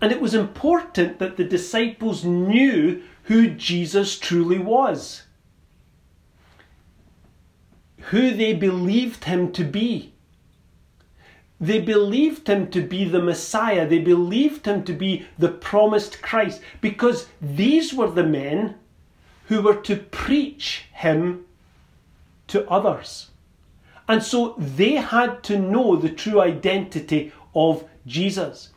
And 0.00 0.10
it 0.10 0.20
was 0.20 0.34
important 0.34 1.18
that 1.20 1.36
the 1.36 1.44
disciples 1.44 2.24
knew 2.24 3.02
who 3.24 3.50
Jesus 3.50 4.18
truly 4.18 4.58
was, 4.58 5.22
who 8.10 8.32
they 8.32 8.52
believed 8.52 9.24
him 9.24 9.52
to 9.52 9.62
be. 9.62 10.12
They 11.60 11.80
believed 11.80 12.48
him 12.48 12.68
to 12.72 12.80
be 12.80 13.04
the 13.04 13.22
Messiah. 13.22 13.86
They 13.86 14.00
believed 14.00 14.66
him 14.66 14.82
to 14.82 14.92
be 14.92 15.26
the 15.38 15.50
promised 15.50 16.20
Christ 16.20 16.60
because 16.80 17.28
these 17.40 17.94
were 17.94 18.10
the 18.10 18.24
men 18.24 18.74
who 19.46 19.62
were 19.62 19.76
to 19.82 19.96
preach 19.96 20.86
him 20.92 21.46
to 22.48 22.68
others. 22.68 23.28
And 24.08 24.22
so 24.22 24.54
they 24.58 24.92
had 24.92 25.42
to 25.44 25.58
know 25.58 25.96
the 25.96 26.10
true 26.10 26.40
identity 26.40 27.32
of 27.54 27.84
Jesus. 28.06 28.70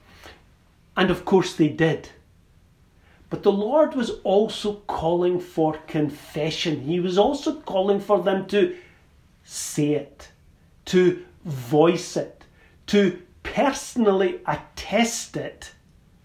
And 0.96 1.10
of 1.12 1.26
course 1.26 1.56
they 1.56 1.70
did. 1.70 2.10
But 3.30 3.44
the 3.44 3.52
Lord 3.52 3.96
was 3.96 4.12
also 4.24 4.76
calling 4.88 5.40
for 5.40 5.78
confession. 5.88 6.82
He 6.82 7.00
was 7.00 7.18
also 7.18 7.60
calling 7.62 8.00
for 8.00 8.22
them 8.22 8.46
to 8.48 8.78
say 9.44 9.94
it, 9.94 10.30
to 10.86 11.26
voice 11.44 12.16
it, 12.16 12.44
to 12.88 13.22
personally 13.44 14.40
attest 14.46 15.36
it, 15.36 15.74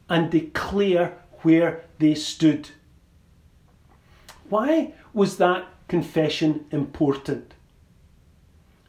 and 0.09 0.31
declare 0.31 1.17
where 1.43 1.85
they 1.99 2.15
stood. 2.15 2.69
Why 4.49 4.93
was 5.15 5.39
that 5.39 5.67
confession 5.89 6.67
important? 6.71 7.55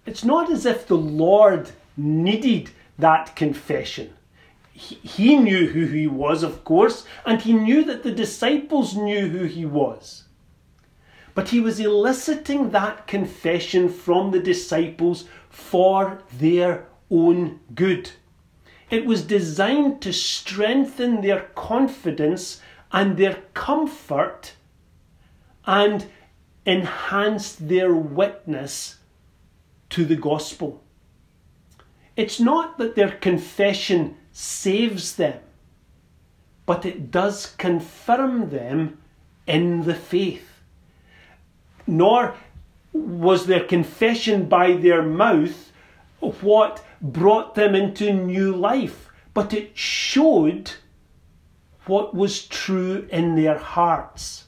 It's 0.05 0.23
not 0.23 0.51
as 0.51 0.65
if 0.65 0.87
the 0.87 0.97
Lord 0.97 1.71
needed 1.97 2.71
that 2.97 3.35
confession 3.35 4.13
he, 4.81 5.37
knew 5.37 5.67
who 5.67 5.85
he 5.85 6.07
was, 6.07 6.43
of 6.43 6.63
course, 6.63 7.05
and 7.25 7.41
he 7.41 7.53
knew 7.53 7.83
that 7.85 8.03
the 8.03 8.11
disciples 8.11 8.95
knew 8.95 9.29
who 9.29 9.45
he 9.45 9.65
was. 9.65 10.23
but 11.33 11.47
he 11.49 11.61
was 11.61 11.79
eliciting 11.79 12.71
that 12.71 13.07
confession 13.07 13.87
from 13.87 14.31
the 14.31 14.39
disciples 14.39 15.23
for 15.49 16.21
their 16.33 16.85
own 17.09 17.57
good. 17.73 18.11
It 18.89 19.05
was 19.05 19.21
designed 19.23 20.01
to 20.01 20.11
strengthen 20.11 21.21
their 21.21 21.43
confidence 21.55 22.61
and 22.91 23.15
their 23.15 23.35
comfort 23.53 24.55
and 25.65 26.05
enhance 26.65 27.55
their 27.55 27.93
witness 27.93 28.97
to 29.91 30.05
the 30.05 30.15
gospel. 30.15 30.83
It's 32.17 32.39
not 32.39 32.77
that 32.77 32.95
their 32.95 33.11
confession 33.11 34.17
saves 34.31 35.15
them, 35.15 35.39
but 36.65 36.85
it 36.85 37.11
does 37.11 37.55
confirm 37.57 38.49
them 38.49 38.99
in 39.47 39.83
the 39.83 39.95
faith. 39.95 40.47
Nor 41.87 42.35
was 42.93 43.45
their 43.45 43.63
confession 43.63 44.47
by 44.47 44.73
their 44.73 45.01
mouth 45.01 45.71
what 46.19 46.83
brought 47.01 47.55
them 47.55 47.73
into 47.73 48.13
new 48.13 48.55
life, 48.55 49.09
but 49.33 49.53
it 49.53 49.77
showed 49.77 50.71
what 51.85 52.13
was 52.13 52.45
true 52.45 53.07
in 53.11 53.35
their 53.35 53.57
hearts. 53.57 54.45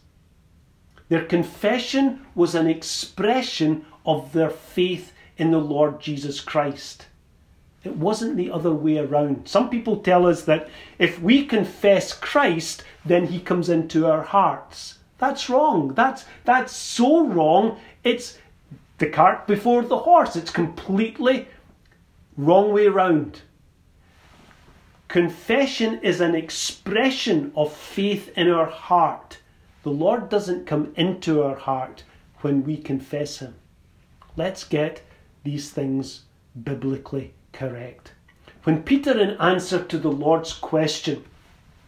Their 1.09 1.25
confession 1.25 2.25
was 2.35 2.55
an 2.55 2.67
expression 2.67 3.85
of 4.05 4.33
their 4.33 4.49
faith 4.49 5.12
in 5.37 5.51
the 5.51 5.59
Lord 5.59 5.99
Jesus 5.99 6.39
Christ. 6.39 7.07
It 7.83 7.97
wasn't 7.97 8.37
the 8.37 8.51
other 8.51 8.71
way 8.71 8.97
around. 8.97 9.47
Some 9.47 9.69
people 9.69 9.97
tell 9.97 10.25
us 10.25 10.43
that 10.45 10.69
if 10.99 11.21
we 11.21 11.45
confess 11.45 12.13
Christ, 12.13 12.83
then 13.05 13.27
he 13.27 13.39
comes 13.39 13.69
into 13.69 14.05
our 14.05 14.23
hearts. 14.23 14.99
That's 15.17 15.49
wrong. 15.49 15.93
That's, 15.93 16.25
that's 16.45 16.73
so 16.73 17.25
wrong. 17.25 17.79
It's 18.03 18.37
the 18.99 19.09
cart 19.09 19.47
before 19.47 19.83
the 19.83 19.97
horse. 19.97 20.35
It's 20.35 20.51
completely 20.51 21.47
wrong 22.37 22.71
way 22.71 22.85
around. 22.85 23.41
Confession 25.07 25.99
is 26.01 26.21
an 26.21 26.35
expression 26.35 27.51
of 27.55 27.71
faith 27.71 28.31
in 28.37 28.49
our 28.49 28.65
heart. 28.65 29.39
The 29.83 29.91
Lord 29.91 30.29
doesn't 30.29 30.65
come 30.65 30.93
into 30.95 31.43
our 31.43 31.55
heart 31.55 32.03
when 32.41 32.63
we 32.63 32.77
confess 32.77 33.39
Him. 33.39 33.55
Let's 34.35 34.63
get 34.63 35.01
these 35.43 35.69
things 35.69 36.21
biblically 36.61 37.33
correct. 37.51 38.13
When 38.63 38.83
Peter, 38.83 39.19
in 39.19 39.31
answer 39.41 39.83
to 39.83 39.97
the 39.97 40.11
Lord's 40.11 40.53
question, 40.53 41.23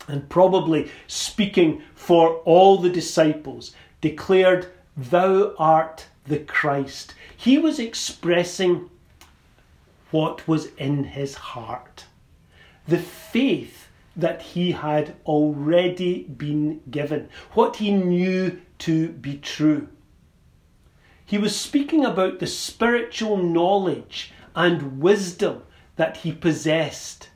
and 0.08 0.30
probably 0.30 0.92
speaking 1.08 1.82
for 1.96 2.36
all 2.46 2.78
the 2.78 2.90
disciples, 2.90 3.74
declared, 4.02 4.68
Thou 4.96 5.54
art 5.58 6.08
the 6.26 6.40
Christ, 6.40 7.16
he 7.36 7.58
was 7.58 7.80
expressing 7.80 8.90
what 10.12 10.48
was 10.48 10.68
in 10.78 11.04
his 11.04 11.36
heart. 11.36 12.06
The 12.88 13.00
faith 13.00 13.88
that 14.16 14.42
he 14.42 14.72
had 14.72 15.16
already 15.26 16.24
been 16.24 16.82
given, 16.90 17.30
what 17.52 17.78
he 17.78 17.92
knew 17.92 18.62
to 18.80 19.10
be 19.10 19.38
true. 19.38 19.88
He 21.26 21.38
was 21.38 21.56
speaking 21.56 22.06
about 22.06 22.40
the 22.40 22.48
spiritual 22.48 23.38
knowledge 23.38 24.32
and 24.56 25.02
wisdom 25.02 25.64
that 25.96 26.18
he 26.18 26.32
possessed. 26.32 27.30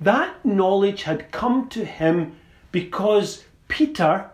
That 0.00 0.44
knowledge 0.44 1.04
had 1.04 1.30
come 1.30 1.68
to 1.70 1.84
him 1.84 2.36
because 2.70 3.44
Peter 3.68 4.30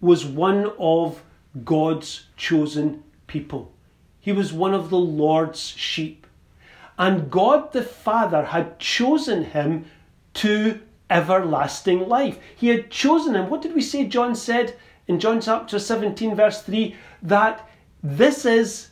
was 0.00 0.24
one 0.24 0.72
of 0.78 1.22
God's 1.64 2.26
chosen 2.36 3.02
people. 3.26 3.72
He 4.20 4.32
was 4.32 4.52
one 4.52 4.74
of 4.74 4.90
the 4.90 4.98
Lord's 4.98 5.60
sheep. 5.60 6.26
And 6.98 7.30
God 7.30 7.72
the 7.72 7.82
Father 7.82 8.44
had 8.44 8.78
chosen 8.78 9.44
him 9.44 9.86
to 10.34 10.80
everlasting 11.08 12.08
life. 12.08 12.38
He 12.54 12.68
had 12.68 12.90
chosen 12.90 13.34
him. 13.34 13.48
What 13.48 13.62
did 13.62 13.74
we 13.74 13.80
say 13.80 14.06
John 14.06 14.34
said 14.34 14.76
in 15.08 15.18
John 15.18 15.40
chapter 15.40 15.78
17, 15.78 16.36
verse 16.36 16.62
3? 16.62 16.94
That 17.22 17.66
this 18.02 18.44
is 18.44 18.90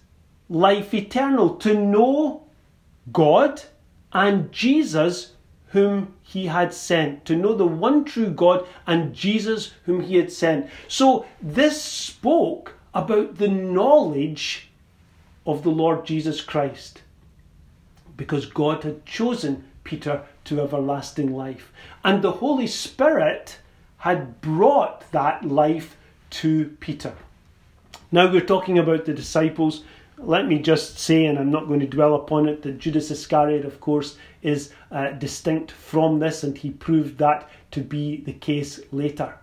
life 0.48 0.94
eternal, 0.94 1.56
to 1.56 1.74
know 1.74 2.44
God 3.12 3.62
and 4.12 4.50
Jesus 4.52 5.32
whom 5.68 6.14
he 6.22 6.46
had 6.46 6.72
sent, 6.72 7.24
to 7.26 7.36
know 7.36 7.54
the 7.54 7.66
one 7.66 8.04
true 8.04 8.30
God 8.30 8.66
and 8.86 9.14
Jesus 9.14 9.72
whom 9.84 10.02
he 10.02 10.16
had 10.16 10.32
sent. 10.32 10.68
So 10.88 11.26
this 11.42 11.82
spoke 11.82 12.74
about 12.94 13.36
the 13.36 13.48
knowledge 13.48 14.70
of 15.46 15.62
the 15.62 15.70
Lord 15.70 16.06
Jesus 16.06 16.40
Christ 16.40 17.02
because 18.16 18.46
God 18.46 18.82
had 18.82 19.06
chosen 19.06 19.64
Peter 19.84 20.22
to 20.44 20.60
everlasting 20.60 21.34
life. 21.34 21.72
And 22.04 22.22
the 22.22 22.32
Holy 22.32 22.66
Spirit 22.66 23.58
had 23.98 24.40
brought 24.40 25.10
that 25.12 25.44
life 25.44 25.96
to 26.30 26.76
Peter. 26.80 27.14
Now 28.10 28.30
we're 28.30 28.40
talking 28.40 28.78
about 28.78 29.04
the 29.04 29.12
disciples. 29.12 29.84
Let 30.16 30.46
me 30.46 30.58
just 30.58 30.98
say, 30.98 31.26
and 31.26 31.38
I'm 31.38 31.50
not 31.50 31.68
going 31.68 31.80
to 31.80 31.86
dwell 31.86 32.14
upon 32.14 32.48
it, 32.48 32.62
that 32.62 32.78
Judas 32.78 33.10
Iscariot, 33.10 33.64
of 33.64 33.80
course, 33.80 34.16
is 34.42 34.72
uh, 34.90 35.10
distinct 35.10 35.70
from 35.70 36.18
this, 36.18 36.42
and 36.42 36.56
he 36.56 36.70
proved 36.70 37.18
that 37.18 37.48
to 37.72 37.80
be 37.80 38.22
the 38.22 38.32
case 38.32 38.80
later. 38.90 39.38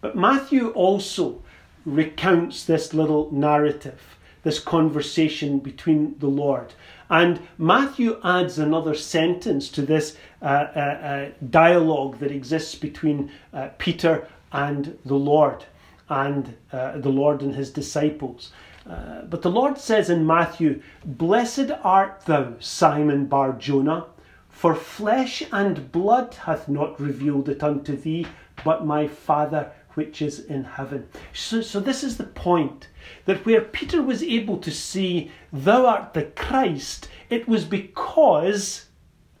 But 0.00 0.16
Matthew 0.16 0.70
also 0.70 1.42
recounts 1.84 2.64
this 2.64 2.94
little 2.94 3.30
narrative, 3.32 4.00
this 4.42 4.60
conversation 4.60 5.58
between 5.58 6.18
the 6.18 6.28
Lord. 6.28 6.72
And 7.08 7.40
Matthew 7.58 8.20
adds 8.22 8.58
another 8.58 8.94
sentence 8.94 9.68
to 9.70 9.82
this 9.82 10.16
uh, 10.40 10.44
uh, 10.44 10.78
uh, 10.78 11.28
dialogue 11.50 12.18
that 12.18 12.30
exists 12.30 12.74
between 12.74 13.32
uh, 13.52 13.70
Peter 13.78 14.28
and 14.52 14.96
the 15.04 15.16
Lord, 15.16 15.64
and 16.10 16.56
uh, 16.72 16.98
the 16.98 17.08
Lord 17.08 17.40
and 17.40 17.54
his 17.54 17.70
disciples. 17.70 18.52
Uh, 18.88 19.22
but 19.22 19.42
the 19.42 19.50
Lord 19.50 19.78
says 19.78 20.10
in 20.10 20.26
Matthew, 20.26 20.82
Blessed 21.04 21.70
art 21.82 22.22
thou, 22.26 22.54
Simon 22.58 23.26
Bar 23.26 23.52
Jonah, 23.52 24.06
for 24.48 24.74
flesh 24.74 25.42
and 25.52 25.92
blood 25.92 26.34
hath 26.34 26.68
not 26.68 27.00
revealed 27.00 27.48
it 27.48 27.62
unto 27.62 27.96
thee, 27.96 28.26
but 28.64 28.84
my 28.84 29.06
Father 29.06 29.70
which 29.94 30.22
is 30.22 30.40
in 30.40 30.64
heaven. 30.64 31.08
So, 31.32 31.62
so 31.62 31.80
this 31.80 32.04
is 32.04 32.16
the 32.16 32.24
point 32.24 32.88
that 33.24 33.44
where 33.44 33.60
Peter 33.60 34.02
was 34.02 34.22
able 34.22 34.58
to 34.58 34.70
see, 34.70 35.30
Thou 35.52 35.86
art 35.86 36.14
the 36.14 36.24
Christ, 36.24 37.08
it 37.28 37.48
was 37.48 37.64
because 37.64 38.86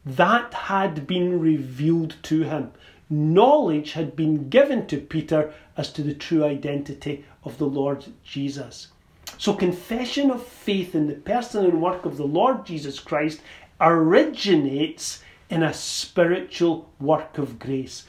that 0.04 0.52
had 0.54 1.06
been 1.06 1.40
revealed 1.40 2.16
to 2.24 2.42
him. 2.42 2.72
Knowledge 3.10 3.92
had 3.92 4.14
been 4.14 4.48
given 4.48 4.86
to 4.86 4.96
Peter 4.96 5.52
as 5.76 5.92
to 5.92 6.02
the 6.02 6.14
true 6.14 6.44
identity 6.44 7.24
of 7.42 7.58
the 7.58 7.66
Lord 7.66 8.04
Jesus. 8.22 8.88
So, 9.36 9.52
confession 9.52 10.30
of 10.30 10.46
faith 10.46 10.94
in 10.94 11.08
the 11.08 11.14
person 11.14 11.64
and 11.64 11.82
work 11.82 12.04
of 12.04 12.16
the 12.16 12.26
Lord 12.26 12.64
Jesus 12.64 13.00
Christ 13.00 13.40
originates 13.80 15.24
in 15.48 15.64
a 15.64 15.74
spiritual 15.74 16.88
work 17.00 17.36
of 17.36 17.58
grace. 17.58 18.04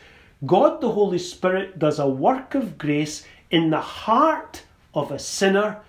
God 0.45 0.81
the 0.81 0.91
Holy 0.91 1.17
Spirit 1.17 1.79
does 1.79 1.97
a 1.97 2.07
work 2.07 2.53
of 2.53 2.77
grace 2.77 3.25
in 3.49 3.69
the 3.69 3.81
heart 3.81 4.63
of 4.93 5.11
a 5.11 5.19
sinner, 5.19 5.79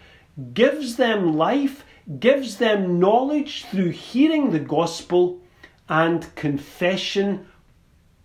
gives 0.54 0.96
them 0.96 1.36
life, 1.36 1.84
gives 2.18 2.56
them 2.56 2.98
knowledge 2.98 3.64
through 3.66 3.90
hearing 3.90 4.50
the 4.50 4.58
gospel, 4.58 5.40
and 5.88 6.34
confession 6.34 7.46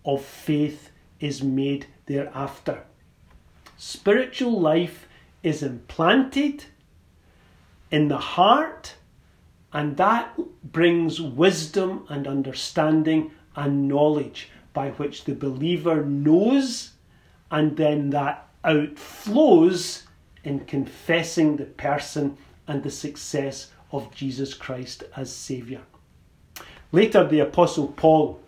of 0.08 0.24
faith 0.24 0.90
is 1.20 1.42
made 1.42 1.84
thereafter. 2.06 2.82
Spiritual 3.76 4.58
life 4.58 5.06
is 5.42 5.62
implanted 5.62 6.64
in 7.90 8.08
the 8.08 8.16
heart, 8.16 8.94
and 9.70 9.98
that 9.98 10.34
brings 10.64 11.20
wisdom 11.20 12.06
and 12.08 12.26
understanding 12.26 13.30
and 13.54 13.86
knowledge 13.86 14.48
by 14.72 14.90
which 14.92 15.24
the 15.24 15.34
believer 15.34 16.02
knows, 16.04 16.92
and 17.50 17.76
then 17.76 18.08
that 18.08 18.48
outflows 18.64 20.04
in 20.42 20.60
confessing 20.60 21.56
the 21.56 21.64
person 21.64 22.38
and 22.66 22.82
the 22.82 22.90
success 22.90 23.70
of 23.92 24.14
Jesus 24.14 24.54
Christ 24.54 25.04
as 25.16 25.30
Saviour. 25.30 25.82
Later, 26.92 27.26
the 27.26 27.40
Apostle 27.40 27.88
Paul, 27.88 28.40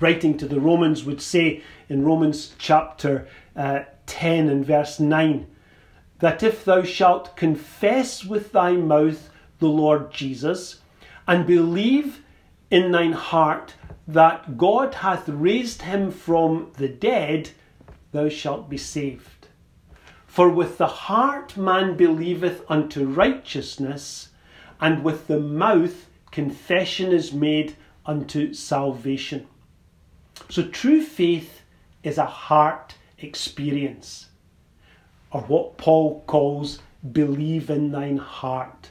writing 0.00 0.36
to 0.38 0.46
the 0.46 0.60
Romans, 0.60 1.04
would 1.04 1.20
say 1.20 1.62
in 1.88 2.04
Romans 2.04 2.54
chapter 2.58 3.28
uh, 3.56 3.80
10 4.06 4.48
and 4.48 4.64
verse 4.64 5.00
9 5.00 5.46
that 6.18 6.42
if 6.42 6.64
thou 6.64 6.82
shalt 6.82 7.36
confess 7.36 8.24
with 8.24 8.52
thy 8.52 8.72
mouth 8.72 9.30
the 9.58 9.68
Lord 9.68 10.10
Jesus 10.10 10.80
and 11.26 11.46
believe 11.46 12.22
in 12.70 12.90
thine 12.90 13.12
heart 13.12 13.74
that 14.06 14.56
God 14.56 14.94
hath 14.94 15.28
raised 15.28 15.82
him 15.82 16.10
from 16.10 16.72
the 16.76 16.88
dead, 16.88 17.50
thou 18.12 18.28
shalt 18.28 18.68
be 18.68 18.78
saved. 18.78 19.48
For 20.26 20.48
with 20.48 20.78
the 20.78 20.86
heart 20.86 21.56
man 21.56 21.96
believeth 21.96 22.64
unto 22.68 23.04
righteousness, 23.06 24.30
and 24.80 25.04
with 25.04 25.26
the 25.26 25.40
mouth 25.40 26.06
confession 26.30 27.12
is 27.12 27.32
made 27.32 27.76
unto 28.06 28.54
salvation. 28.54 29.46
So 30.48 30.66
true 30.68 31.02
faith 31.02 31.62
is 32.02 32.18
a 32.18 32.26
heart 32.26 32.94
experience, 33.18 34.26
or 35.30 35.42
what 35.42 35.76
Paul 35.76 36.22
calls 36.26 36.80
believe 37.12 37.70
in 37.70 37.90
thine 37.92 38.18
heart. 38.18 38.90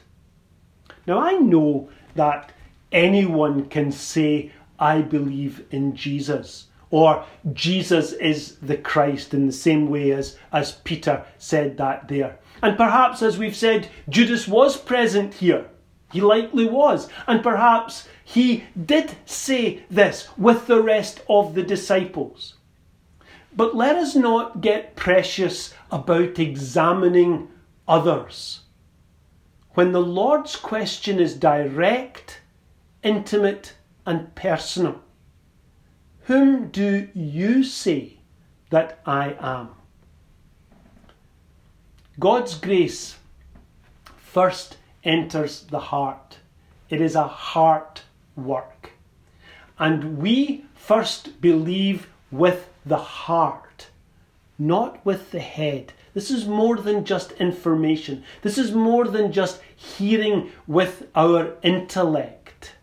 Now 1.06 1.18
I 1.18 1.32
know 1.32 1.88
that 2.14 2.52
anyone 2.92 3.66
can 3.68 3.92
say, 3.92 4.52
I 4.78 5.00
believe 5.02 5.64
in 5.70 5.96
Jesus 5.96 6.68
or 6.90 7.24
Jesus 7.52 8.12
is 8.12 8.56
the 8.56 8.76
Christ 8.76 9.34
in 9.34 9.46
the 9.46 9.52
same 9.52 9.90
way 9.90 10.12
as, 10.12 10.38
as 10.52 10.72
Peter 10.72 11.24
said 11.36 11.76
that 11.76 12.08
there. 12.08 12.38
And 12.62 12.76
perhaps, 12.76 13.22
as 13.22 13.38
we've 13.38 13.56
said, 13.56 13.88
Judas 14.08 14.48
was 14.48 14.76
present 14.76 15.34
here. 15.34 15.66
He 16.10 16.20
likely 16.20 16.66
was. 16.66 17.08
And 17.26 17.42
perhaps 17.42 18.08
he 18.28 18.64
did 18.76 19.16
say 19.24 19.84
this 19.88 20.28
with 20.36 20.66
the 20.66 20.82
rest 20.82 21.22
of 21.30 21.54
the 21.54 21.62
disciples. 21.62 22.56
But 23.56 23.74
let 23.74 23.96
us 23.96 24.14
not 24.14 24.60
get 24.60 24.96
precious 24.96 25.72
about 25.90 26.38
examining 26.38 27.48
others. 27.88 28.60
When 29.72 29.92
the 29.92 30.02
Lord's 30.02 30.56
question 30.56 31.20
is 31.20 31.36
direct, 31.36 32.42
intimate, 33.02 33.72
and 34.04 34.34
personal, 34.34 35.00
whom 36.24 36.68
do 36.68 37.08
you 37.14 37.64
say 37.64 38.18
that 38.68 39.00
I 39.06 39.38
am? 39.40 39.70
God's 42.18 42.56
grace 42.56 43.16
first 44.18 44.76
enters 45.02 45.62
the 45.62 45.80
heart. 45.80 46.36
It 46.90 47.00
is 47.00 47.14
a 47.14 47.26
heart 47.26 48.02
work. 48.38 48.92
And 49.78 50.18
we 50.18 50.64
first 50.74 51.40
believe 51.40 52.08
with 52.30 52.68
the 52.84 52.96
heart, 52.96 53.88
not 54.58 55.04
with 55.04 55.30
the 55.30 55.40
head. 55.40 55.92
This 56.14 56.30
is 56.30 56.46
more 56.46 56.76
than 56.76 57.04
just 57.04 57.32
information. 57.32 58.24
This 58.42 58.58
is 58.58 58.72
more 58.72 59.06
than 59.06 59.32
just 59.32 59.60
hearing 59.76 60.50
with 60.66 61.06
our 61.14 61.54
intellect 61.62 62.74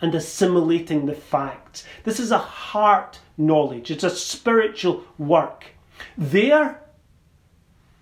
and 0.00 0.14
assimilating 0.14 1.06
the 1.06 1.14
facts. 1.14 1.84
This 2.04 2.20
is 2.20 2.30
a 2.30 2.38
heart 2.38 3.20
knowledge, 3.36 3.90
it's 3.90 4.04
a 4.04 4.10
spiritual 4.10 5.04
work. 5.18 5.66
There, 6.16 6.82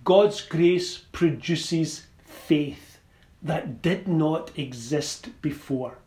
God's 0.04 0.40
grace 0.40 0.98
produces 0.98 2.06
faith 2.24 2.98
that 3.42 3.82
did 3.82 4.08
not 4.08 4.56
exist 4.58 5.40
before. 5.42 5.98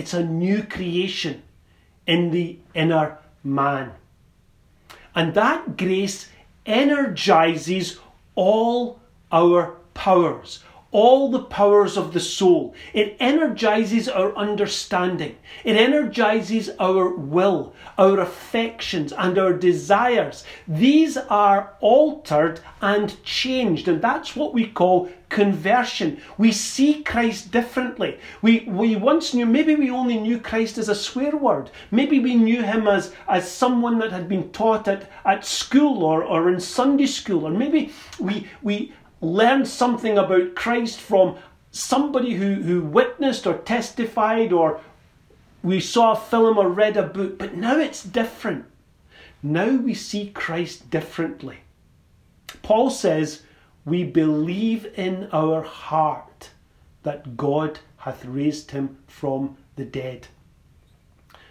It's 0.00 0.14
a 0.14 0.24
new 0.24 0.62
creation 0.62 1.42
in 2.06 2.30
the 2.30 2.56
inner 2.72 3.18
man. 3.44 3.92
And 5.14 5.34
that 5.34 5.76
grace 5.76 6.30
energizes 6.64 7.98
all 8.34 8.98
our 9.30 9.76
powers, 9.92 10.64
all 10.92 11.30
the 11.30 11.42
powers 11.42 11.96
of 11.96 12.12
the 12.12 12.20
soul. 12.20 12.74
It 12.92 13.16
energizes 13.20 14.08
our 14.08 14.34
understanding. 14.36 15.36
It 15.64 15.76
energizes 15.76 16.70
our 16.80 17.08
will, 17.14 17.74
our 17.96 18.18
affections, 18.18 19.12
and 19.12 19.38
our 19.38 19.52
desires. 19.52 20.44
These 20.66 21.16
are 21.16 21.74
altered 21.80 22.60
and 22.80 23.22
changed, 23.22 23.86
and 23.86 24.02
that's 24.02 24.34
what 24.34 24.52
we 24.52 24.66
call 24.66 25.10
conversion. 25.28 26.20
We 26.36 26.50
see 26.50 27.02
Christ 27.04 27.52
differently. 27.52 28.18
We, 28.42 28.60
we 28.66 28.96
once 28.96 29.32
knew, 29.32 29.46
maybe 29.46 29.76
we 29.76 29.90
only 29.90 30.18
knew 30.18 30.40
Christ 30.40 30.76
as 30.76 30.88
a 30.88 30.94
swear 30.94 31.36
word. 31.36 31.70
Maybe 31.92 32.18
we 32.18 32.34
knew 32.34 32.62
him 32.62 32.88
as, 32.88 33.14
as 33.28 33.50
someone 33.50 34.00
that 34.00 34.10
had 34.10 34.28
been 34.28 34.50
taught 34.50 34.88
at, 34.88 35.08
at 35.24 35.46
school 35.46 36.02
or, 36.02 36.24
or 36.24 36.50
in 36.50 36.58
Sunday 36.58 37.06
school, 37.06 37.46
or 37.46 37.50
maybe 37.50 37.92
we, 38.18 38.48
we 38.60 38.92
learned 39.20 39.68
something 39.68 40.16
about 40.18 40.54
Christ 40.54 41.00
from 41.00 41.36
somebody 41.70 42.34
who, 42.34 42.54
who 42.54 42.82
witnessed 42.82 43.46
or 43.46 43.58
testified 43.58 44.52
or 44.52 44.80
we 45.62 45.80
saw 45.80 46.12
a 46.12 46.16
film 46.16 46.58
or 46.58 46.68
read 46.68 46.96
a 46.96 47.02
book, 47.02 47.38
but 47.38 47.54
now 47.54 47.78
it's 47.78 48.02
different. 48.02 48.64
Now 49.42 49.76
we 49.76 49.94
see 49.94 50.30
Christ 50.30 50.90
differently. 50.90 51.58
Paul 52.62 52.90
says, 52.90 53.42
We 53.84 54.04
believe 54.04 54.86
in 54.96 55.28
our 55.32 55.62
heart 55.62 56.50
that 57.02 57.36
God 57.36 57.80
hath 57.98 58.24
raised 58.24 58.70
him 58.70 58.98
from 59.06 59.56
the 59.76 59.84
dead. 59.84 60.28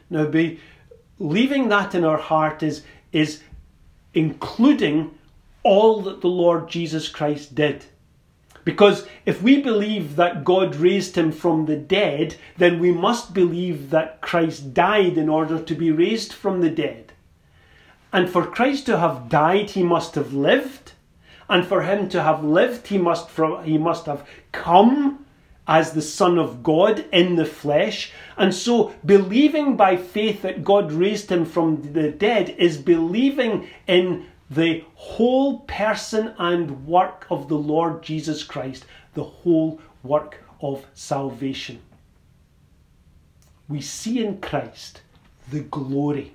Now, 0.10 0.26
be, 0.26 0.60
leaving 1.20 1.70
that 1.70 1.94
in 1.94 2.04
our 2.04 2.18
heart 2.18 2.64
is, 2.64 2.84
is 3.12 3.42
including 4.14 5.18
all 5.70 6.02
that 6.02 6.22
the 6.22 6.28
Lord 6.28 6.68
Jesus 6.68 7.08
Christ 7.08 7.54
did. 7.54 7.86
Because 8.66 9.06
if 9.24 9.44
we 9.44 9.62
believe 9.62 10.16
that 10.16 10.44
God 10.44 10.76
raised 10.76 11.16
him 11.16 11.32
from 11.32 11.68
the 11.68 11.76
dead, 11.76 12.38
then 12.58 12.80
we 12.80 12.92
must 12.92 13.36
believe 13.36 13.92
that 13.92 14.20
Christ 14.20 14.74
died 14.74 15.16
in 15.16 15.30
order 15.30 15.62
to 15.62 15.76
be 15.76 15.92
raised 15.92 16.34
from 16.34 16.62
the 16.62 16.72
dead. 16.72 17.14
And 18.12 18.28
for 18.28 18.48
Christ 18.48 18.88
to 18.88 18.98
have 18.98 19.30
died, 19.30 19.70
he 19.70 19.84
must 19.84 20.16
have 20.16 20.34
lived. 20.34 20.94
And 21.48 21.64
for 21.68 21.84
him 21.84 22.10
to 22.10 22.24
have 22.24 22.44
lived, 22.44 22.88
he 22.88 22.98
must, 22.98 23.30
from, 23.30 23.64
he 23.64 23.78
must 23.78 24.08
have 24.08 24.28
come 24.52 25.24
as 25.68 25.92
the 25.92 26.02
Son 26.02 26.40
of 26.40 26.64
God 26.64 27.06
in 27.12 27.36
the 27.36 27.46
flesh. 27.46 28.12
And 28.38 28.56
so, 28.56 28.96
believing 29.06 29.78
by 29.78 29.98
faith 29.98 30.42
that 30.42 30.64
God 30.64 30.92
raised 30.92 31.32
him 31.32 31.46
from 31.46 31.94
the 31.94 32.10
dead 32.10 32.56
is 32.58 32.78
believing 32.78 33.70
in 33.86 34.26
the 34.50 34.84
whole 34.96 35.60
person 35.60 36.34
and 36.40 36.88
work 36.88 37.28
of 37.30 37.48
the 37.48 37.58
Lord 37.58 38.02
Jesus 38.02 38.44
Christ, 38.44 38.86
the 39.14 39.24
whole 39.24 39.80
work 40.02 40.44
of 40.62 40.86
salvation. 40.94 41.82
We 43.68 43.82
see 43.82 44.26
in 44.26 44.42
Christ 44.42 45.02
the 45.52 45.60
glory. 45.62 46.34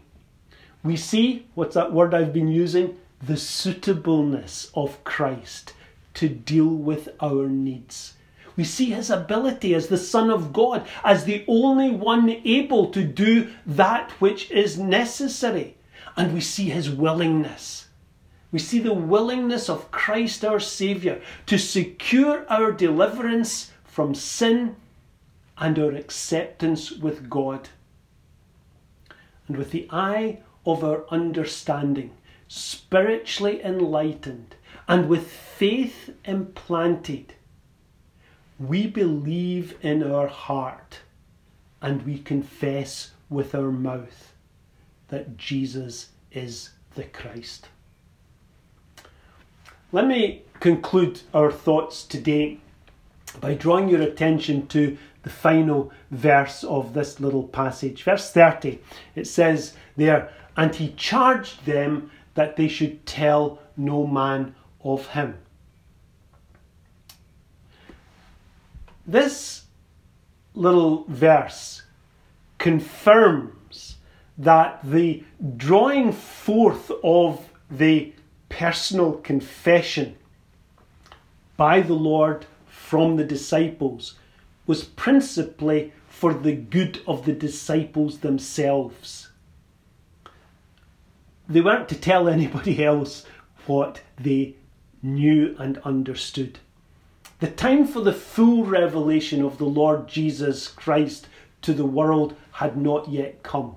We 0.84 0.96
see, 0.96 1.46
what's 1.54 1.74
that 1.74 1.92
word 1.92 2.14
I've 2.14 2.32
been 2.32 2.48
using? 2.48 2.98
The 3.20 3.36
suitableness 3.36 4.70
of 4.74 5.02
Christ 5.02 5.72
to 6.14 6.28
deal 6.28 6.68
with 6.68 7.08
our 7.20 7.48
needs. 7.48 8.14
We 8.56 8.62
see 8.62 8.90
his 8.90 9.10
ability 9.10 9.74
as 9.74 9.88
the 9.88 9.98
Son 9.98 10.30
of 10.30 10.52
God, 10.52 10.86
as 11.02 11.24
the 11.24 11.44
only 11.48 11.90
one 11.90 12.30
able 12.44 12.90
to 12.90 13.02
do 13.02 13.50
that 13.66 14.12
which 14.20 14.48
is 14.52 14.78
necessary. 14.78 15.76
And 16.16 16.32
we 16.32 16.40
see 16.40 16.68
his 16.68 16.88
willingness 16.88 17.83
we 18.54 18.60
see 18.60 18.78
the 18.78 18.94
willingness 18.94 19.68
of 19.68 19.90
Christ 19.90 20.44
our 20.44 20.60
Saviour 20.60 21.20
to 21.46 21.58
secure 21.58 22.46
our 22.48 22.70
deliverance 22.70 23.72
from 23.82 24.14
sin 24.14 24.76
and 25.58 25.76
our 25.76 25.90
acceptance 25.90 26.92
with 26.92 27.28
God. 27.28 27.70
And 29.48 29.56
with 29.56 29.72
the 29.72 29.88
eye 29.90 30.38
of 30.64 30.84
our 30.84 31.04
understanding, 31.10 32.12
spiritually 32.46 33.60
enlightened, 33.60 34.54
and 34.86 35.08
with 35.08 35.32
faith 35.32 36.10
implanted, 36.24 37.34
we 38.60 38.86
believe 38.86 39.76
in 39.82 40.00
our 40.04 40.28
heart 40.28 41.00
and 41.82 42.02
we 42.02 42.20
confess 42.20 43.10
with 43.28 43.52
our 43.52 43.72
mouth 43.72 44.32
that 45.08 45.36
Jesus 45.36 46.10
is 46.30 46.70
the 46.94 47.02
Christ. 47.02 47.70
Let 49.92 50.06
me 50.06 50.42
conclude 50.60 51.20
our 51.32 51.52
thoughts 51.52 52.04
today 52.04 52.58
by 53.40 53.54
drawing 53.54 53.88
your 53.88 54.02
attention 54.02 54.66
to 54.68 54.96
the 55.22 55.30
final 55.30 55.92
verse 56.10 56.64
of 56.64 56.94
this 56.94 57.20
little 57.20 57.44
passage. 57.44 58.02
Verse 58.02 58.30
30, 58.30 58.80
it 59.14 59.26
says 59.26 59.74
there, 59.96 60.32
And 60.56 60.74
he 60.74 60.92
charged 60.96 61.64
them 61.64 62.10
that 62.34 62.56
they 62.56 62.68
should 62.68 63.06
tell 63.06 63.58
no 63.76 64.06
man 64.06 64.54
of 64.82 65.08
him. 65.08 65.38
This 69.06 69.64
little 70.54 71.04
verse 71.08 71.82
confirms 72.58 73.96
that 74.38 74.80
the 74.82 75.22
drawing 75.56 76.12
forth 76.12 76.90
of 77.02 77.48
the 77.70 78.12
personal 78.58 79.14
confession 79.14 80.14
by 81.56 81.80
the 81.80 81.94
Lord 81.94 82.46
from 82.68 83.16
the 83.16 83.24
disciples 83.24 84.14
was 84.64 84.84
principally 84.84 85.92
for 86.08 86.32
the 86.32 86.54
good 86.54 87.00
of 87.04 87.24
the 87.24 87.32
disciples 87.32 88.20
themselves. 88.20 89.30
They 91.48 91.60
weren't 91.60 91.88
to 91.88 91.96
tell 91.96 92.28
anybody 92.28 92.84
else 92.92 93.26
what 93.66 94.02
they 94.16 94.54
knew 95.02 95.56
and 95.58 95.78
understood. 95.78 96.60
The 97.40 97.50
time 97.50 97.84
for 97.88 98.02
the 98.02 98.12
full 98.12 98.64
revelation 98.64 99.42
of 99.42 99.58
the 99.58 99.64
Lord 99.64 100.06
Jesus 100.06 100.68
Christ 100.68 101.26
to 101.62 101.72
the 101.72 101.84
world 101.84 102.36
had 102.52 102.76
not 102.76 103.08
yet 103.08 103.42
come. 103.42 103.74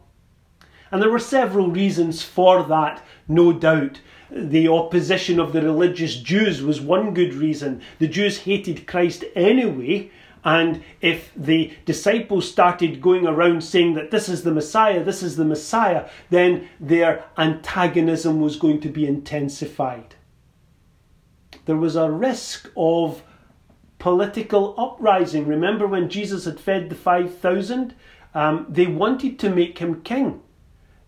And 0.92 1.02
there 1.02 1.10
were 1.10 1.20
several 1.20 1.72
reasons 1.72 2.22
for 2.22 2.62
that, 2.63 3.04
no 3.28 3.52
doubt. 3.52 4.02
The 4.30 4.68
opposition 4.68 5.40
of 5.40 5.54
the 5.54 5.62
religious 5.62 6.16
Jews 6.16 6.62
was 6.62 6.82
one 6.82 7.13
good 7.13 7.34
reason. 7.34 7.82
The 8.00 8.08
Jews 8.08 8.40
hated 8.40 8.88
Christ 8.88 9.24
anyway, 9.36 10.12
and 10.44 10.84
if 11.02 11.32
the 11.36 11.74
disciples 11.86 12.50
started 12.50 13.02
going 13.02 13.26
around 13.26 13.63
saying 13.63 13.96
that 13.96 14.12
this 14.12 14.30
is 14.30 14.44
the 14.44 14.52
Messiah, 14.52 15.04
this 15.04 15.24
is 15.24 15.36
the 15.36 15.46
Messiah, 15.46 16.10
then 16.30 16.70
their 16.80 17.26
antagonism 17.38 18.42
was 18.42 18.56
going 18.56 18.82
to 18.82 18.90
be 18.90 19.06
intensified. 19.06 20.16
There 21.66 21.78
was 21.78 21.96
a 21.96 22.10
risk 22.10 22.72
of 22.78 23.24
political 24.00 24.74
uprising. 24.78 25.48
Remember 25.48 25.88
when 25.88 26.10
Jesus 26.10 26.46
had 26.46 26.60
fed 26.60 26.90
the 26.90 26.96
5,000? 26.96 27.94
Um, 28.34 28.66
they 28.70 28.88
wanted 28.88 29.40
to 29.40 29.50
make 29.50 29.80
him 29.80 30.02
king. 30.02 30.42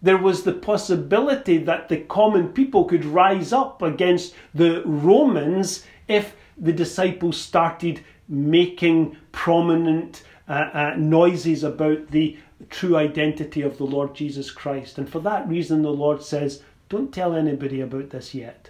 There 0.02 0.18
was 0.18 0.44
the 0.44 0.54
possibility 0.54 1.58
that 1.58 1.90
the 1.90 1.98
common 1.98 2.50
people 2.50 2.86
could 2.86 3.04
rise 3.04 3.52
up 3.52 3.82
against 3.82 4.34
the 4.54 4.82
Romans 4.86 5.86
if 6.08 6.36
the 6.58 6.74
disciples 6.74 7.38
started 7.38 8.02
making 8.28 9.18
prominent 9.32 10.24
uh, 10.48 10.70
uh, 10.74 10.94
noises 10.98 11.64
about 11.64 12.08
the 12.12 12.38
true 12.70 12.96
identity 12.96 13.62
of 13.62 13.78
the 13.78 13.86
Lord 13.86 14.16
Jesus 14.16 14.52
Christ. 14.52 14.98
And 14.98 15.10
for 15.10 15.20
that 15.20 15.48
reason, 15.48 15.82
the 15.82 15.92
Lord 15.92 16.24
says, 16.24 16.64
Don't 16.88 17.14
tell 17.14 17.36
anybody 17.36 17.82
about 17.82 18.10
this 18.10 18.34
yet. 18.34 18.70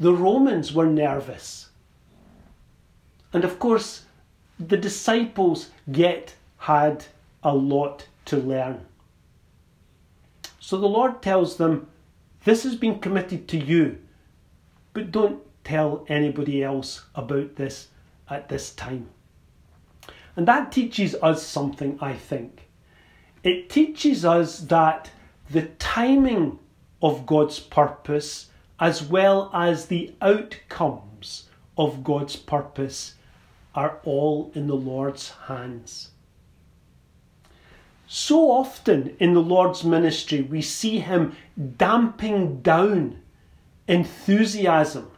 The 0.00 0.12
Romans 0.12 0.72
were 0.72 0.86
nervous. 0.86 1.68
And 3.32 3.44
of 3.44 3.58
course, 3.58 4.04
the 4.58 4.76
disciples 4.76 5.70
yet 5.86 6.34
had 6.58 7.04
a 7.42 7.54
lot 7.54 8.06
to 8.26 8.36
learn. 8.36 8.86
So 10.66 10.78
the 10.78 10.88
Lord 10.88 11.20
tells 11.20 11.58
them, 11.58 11.88
This 12.44 12.62
has 12.62 12.74
been 12.74 12.98
committed 12.98 13.46
to 13.48 13.58
you, 13.58 13.98
but 14.94 15.12
don't 15.12 15.42
tell 15.62 16.06
anybody 16.08 16.62
else 16.62 17.04
about 17.14 17.56
this 17.56 17.88
at 18.30 18.48
this 18.48 18.72
time. 18.72 19.10
And 20.34 20.48
that 20.48 20.72
teaches 20.72 21.16
us 21.16 21.42
something, 21.42 21.98
I 22.00 22.14
think. 22.14 22.70
It 23.42 23.68
teaches 23.68 24.24
us 24.24 24.60
that 24.60 25.10
the 25.50 25.66
timing 25.78 26.58
of 27.02 27.26
God's 27.26 27.60
purpose, 27.60 28.48
as 28.80 29.02
well 29.02 29.50
as 29.52 29.84
the 29.84 30.14
outcomes 30.22 31.50
of 31.76 32.02
God's 32.02 32.36
purpose, 32.36 33.16
are 33.74 34.00
all 34.02 34.50
in 34.54 34.68
the 34.68 34.76
Lord's 34.76 35.28
hands. 35.46 36.12
So 38.16 38.52
often 38.52 39.16
in 39.18 39.34
the 39.34 39.42
Lord's 39.42 39.82
ministry, 39.82 40.40
we 40.40 40.62
see 40.62 41.00
Him 41.00 41.34
damping 41.76 42.60
down 42.60 43.18
enthusiasm 43.88 45.10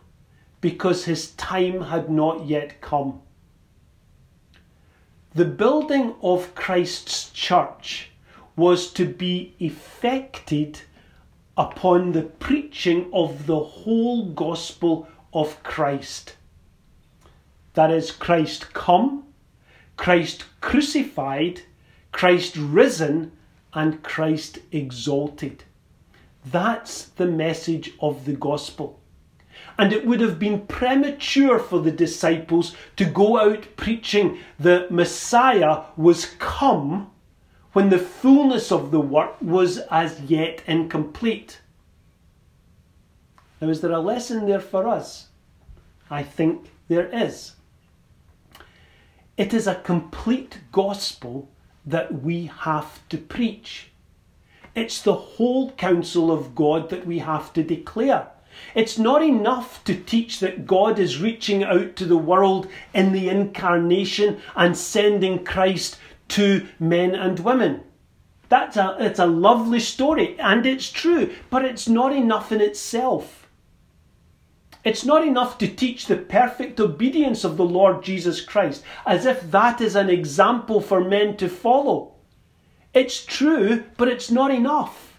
because 0.62 1.04
his 1.04 1.32
time 1.32 1.82
had 1.82 2.08
not 2.08 2.46
yet 2.46 2.80
come. 2.80 3.20
The 5.34 5.44
building 5.44 6.14
of 6.22 6.54
Christ's 6.54 7.28
church 7.32 8.12
was 8.56 8.90
to 8.94 9.04
be 9.04 9.54
effected 9.60 10.80
upon 11.54 12.12
the 12.12 12.22
preaching 12.22 13.10
of 13.12 13.44
the 13.44 13.60
whole 13.60 14.24
gospel 14.30 15.06
of 15.34 15.62
Christ. 15.62 16.36
That 17.74 17.90
is, 17.90 18.10
Christ 18.10 18.72
come, 18.72 19.24
Christ 19.98 20.46
crucified, 20.62 21.60
Christ 22.16 22.56
risen, 22.56 23.32
and 23.74 24.02
Christ 24.02 24.60
exalted. 24.72 25.64
That's 26.46 27.04
the 27.04 27.26
message 27.26 27.92
of 28.00 28.24
the 28.24 28.32
gospel 28.32 28.98
and 29.78 29.92
it 29.92 30.06
would 30.06 30.20
have 30.20 30.38
been 30.38 30.66
premature 30.66 31.58
for 31.58 31.80
the 31.80 31.90
disciples 31.90 32.74
to 32.96 33.04
go 33.04 33.38
out 33.38 33.66
preaching 33.76 34.38
the 34.58 34.86
Messiah 34.90 35.82
was 35.96 36.26
come 36.38 37.10
when 37.72 37.90
the 37.90 37.98
fullness 37.98 38.72
of 38.72 38.90
the 38.90 39.00
work 39.00 39.36
was 39.42 39.78
as 39.90 40.20
yet 40.22 40.62
incomplete. 40.66 41.60
Now, 43.60 43.68
is 43.68 43.80
there 43.80 43.92
a 43.92 44.00
lesson 44.00 44.46
there 44.46 44.60
for 44.60 44.88
us? 44.88 45.28
I 46.10 46.22
think 46.22 46.70
there 46.88 47.08
is. 47.12 47.52
It 49.36 49.52
is 49.52 49.66
a 49.66 49.74
complete 49.74 50.60
gospel 50.72 51.50
that 51.86 52.22
we 52.22 52.46
have 52.46 53.06
to 53.08 53.16
preach. 53.16 53.90
It's 54.74 55.00
the 55.00 55.14
whole 55.14 55.70
counsel 55.72 56.30
of 56.30 56.54
God 56.54 56.90
that 56.90 57.06
we 57.06 57.20
have 57.20 57.52
to 57.54 57.62
declare. 57.62 58.28
It's 58.74 58.98
not 58.98 59.22
enough 59.22 59.84
to 59.84 59.94
teach 59.94 60.40
that 60.40 60.66
God 60.66 60.98
is 60.98 61.20
reaching 61.20 61.62
out 61.62 61.96
to 61.96 62.04
the 62.04 62.16
world 62.16 62.68
in 62.92 63.12
the 63.12 63.28
incarnation 63.28 64.40
and 64.54 64.76
sending 64.76 65.44
Christ 65.44 65.98
to 66.28 66.66
men 66.78 67.14
and 67.14 67.38
women. 67.38 67.82
That's 68.48 68.76
a, 68.76 68.96
it's 69.00 69.18
a 69.18 69.26
lovely 69.26 69.80
story 69.80 70.38
and 70.38 70.64
it's 70.66 70.90
true, 70.90 71.34
but 71.50 71.64
it's 71.64 71.88
not 71.88 72.14
enough 72.14 72.52
in 72.52 72.60
itself. 72.60 73.45
It's 74.86 75.04
not 75.04 75.26
enough 75.26 75.58
to 75.58 75.66
teach 75.66 76.06
the 76.06 76.16
perfect 76.16 76.78
obedience 76.78 77.42
of 77.42 77.56
the 77.56 77.64
Lord 77.64 78.04
Jesus 78.04 78.40
Christ 78.40 78.84
as 79.04 79.26
if 79.26 79.50
that 79.50 79.80
is 79.80 79.96
an 79.96 80.08
example 80.08 80.80
for 80.80 81.02
men 81.02 81.36
to 81.38 81.48
follow. 81.48 82.12
It's 82.94 83.24
true, 83.24 83.82
but 83.96 84.06
it's 84.06 84.30
not 84.30 84.52
enough. 84.52 85.18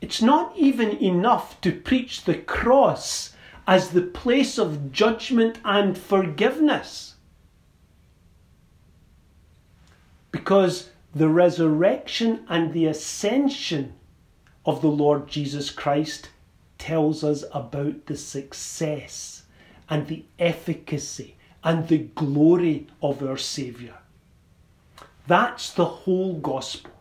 It's 0.00 0.20
not 0.20 0.56
even 0.56 0.90
enough 1.00 1.60
to 1.60 1.70
preach 1.70 2.24
the 2.24 2.34
cross 2.34 3.36
as 3.64 3.90
the 3.90 4.02
place 4.02 4.58
of 4.58 4.90
judgment 4.90 5.60
and 5.64 5.96
forgiveness. 5.96 7.14
Because 10.32 10.90
the 11.14 11.28
resurrection 11.28 12.44
and 12.48 12.72
the 12.72 12.86
ascension 12.86 13.92
of 14.66 14.82
the 14.82 14.88
Lord 14.88 15.28
Jesus 15.28 15.70
Christ 15.70 16.30
tells 16.78 17.24
us 17.24 17.44
about 17.52 18.06
the 18.06 18.16
success 18.16 19.42
and 19.88 20.06
the 20.06 20.24
efficacy 20.38 21.36
and 21.62 21.88
the 21.88 21.98
glory 21.98 22.86
of 23.02 23.22
our 23.22 23.36
Saviour. 23.36 23.94
That's 25.26 25.70
the 25.70 25.84
whole 25.84 26.34
gospel. 26.34 26.92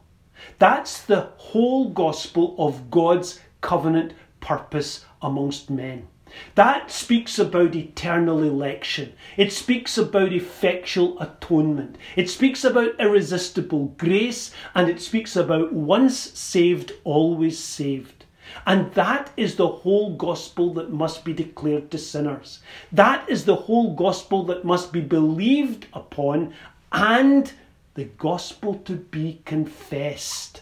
That's 0.59 1.01
the 1.01 1.29
whole 1.37 1.89
gospel 1.89 2.55
of 2.57 2.89
God's 2.89 3.39
covenant 3.61 4.13
purpose 4.39 5.05
amongst 5.21 5.69
men. 5.69 6.07
That 6.55 6.89
speaks 6.89 7.37
about 7.37 7.75
eternal 7.75 8.41
election. 8.41 9.13
It 9.37 9.51
speaks 9.51 9.97
about 9.97 10.33
effectual 10.33 11.19
atonement. 11.19 11.97
It 12.15 12.29
speaks 12.29 12.63
about 12.63 12.99
irresistible 12.99 13.93
grace 13.97 14.51
and 14.73 14.89
it 14.89 14.99
speaks 14.99 15.35
about 15.35 15.73
once 15.73 16.17
saved, 16.17 16.93
always 17.03 17.59
saved. 17.59 18.22
And 18.65 18.93
that 18.93 19.31
is 19.35 19.55
the 19.55 19.67
whole 19.67 20.15
gospel 20.15 20.73
that 20.75 20.91
must 20.91 21.23
be 21.25 21.33
declared 21.33 21.91
to 21.91 21.97
sinners. 21.97 22.59
That 22.91 23.27
is 23.29 23.45
the 23.45 23.55
whole 23.55 23.93
gospel 23.95 24.43
that 24.45 24.65
must 24.65 24.91
be 24.91 25.01
believed 25.01 25.87
upon 25.93 26.53
and 26.91 27.51
the 27.95 28.05
gospel 28.05 28.75
to 28.85 28.95
be 28.95 29.41
confessed. 29.45 30.61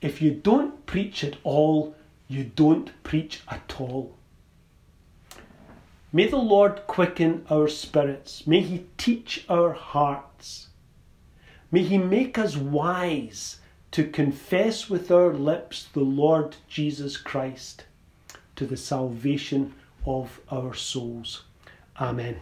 If 0.00 0.22
you 0.22 0.30
don't 0.32 0.86
preach 0.86 1.22
it 1.24 1.36
all, 1.44 1.94
you 2.28 2.44
don't 2.44 2.90
preach 3.02 3.42
at 3.48 3.74
all. 3.78 4.16
May 6.12 6.26
the 6.26 6.38
Lord 6.38 6.86
quicken 6.86 7.44
our 7.50 7.68
spirits. 7.68 8.46
May 8.46 8.60
He 8.60 8.86
teach 8.98 9.44
our 9.48 9.72
hearts. 9.72 10.68
May 11.70 11.84
He 11.84 11.98
make 11.98 12.38
us 12.38 12.56
wise 12.56 13.59
to 13.92 14.04
confess 14.04 14.88
with 14.88 15.10
our 15.10 15.32
lips 15.32 15.88
the 15.92 16.00
Lord 16.00 16.56
Jesus 16.68 17.16
Christ 17.16 17.84
to 18.56 18.66
the 18.66 18.76
salvation 18.76 19.74
of 20.06 20.40
our 20.50 20.74
souls. 20.74 21.44
Amen. 22.00 22.40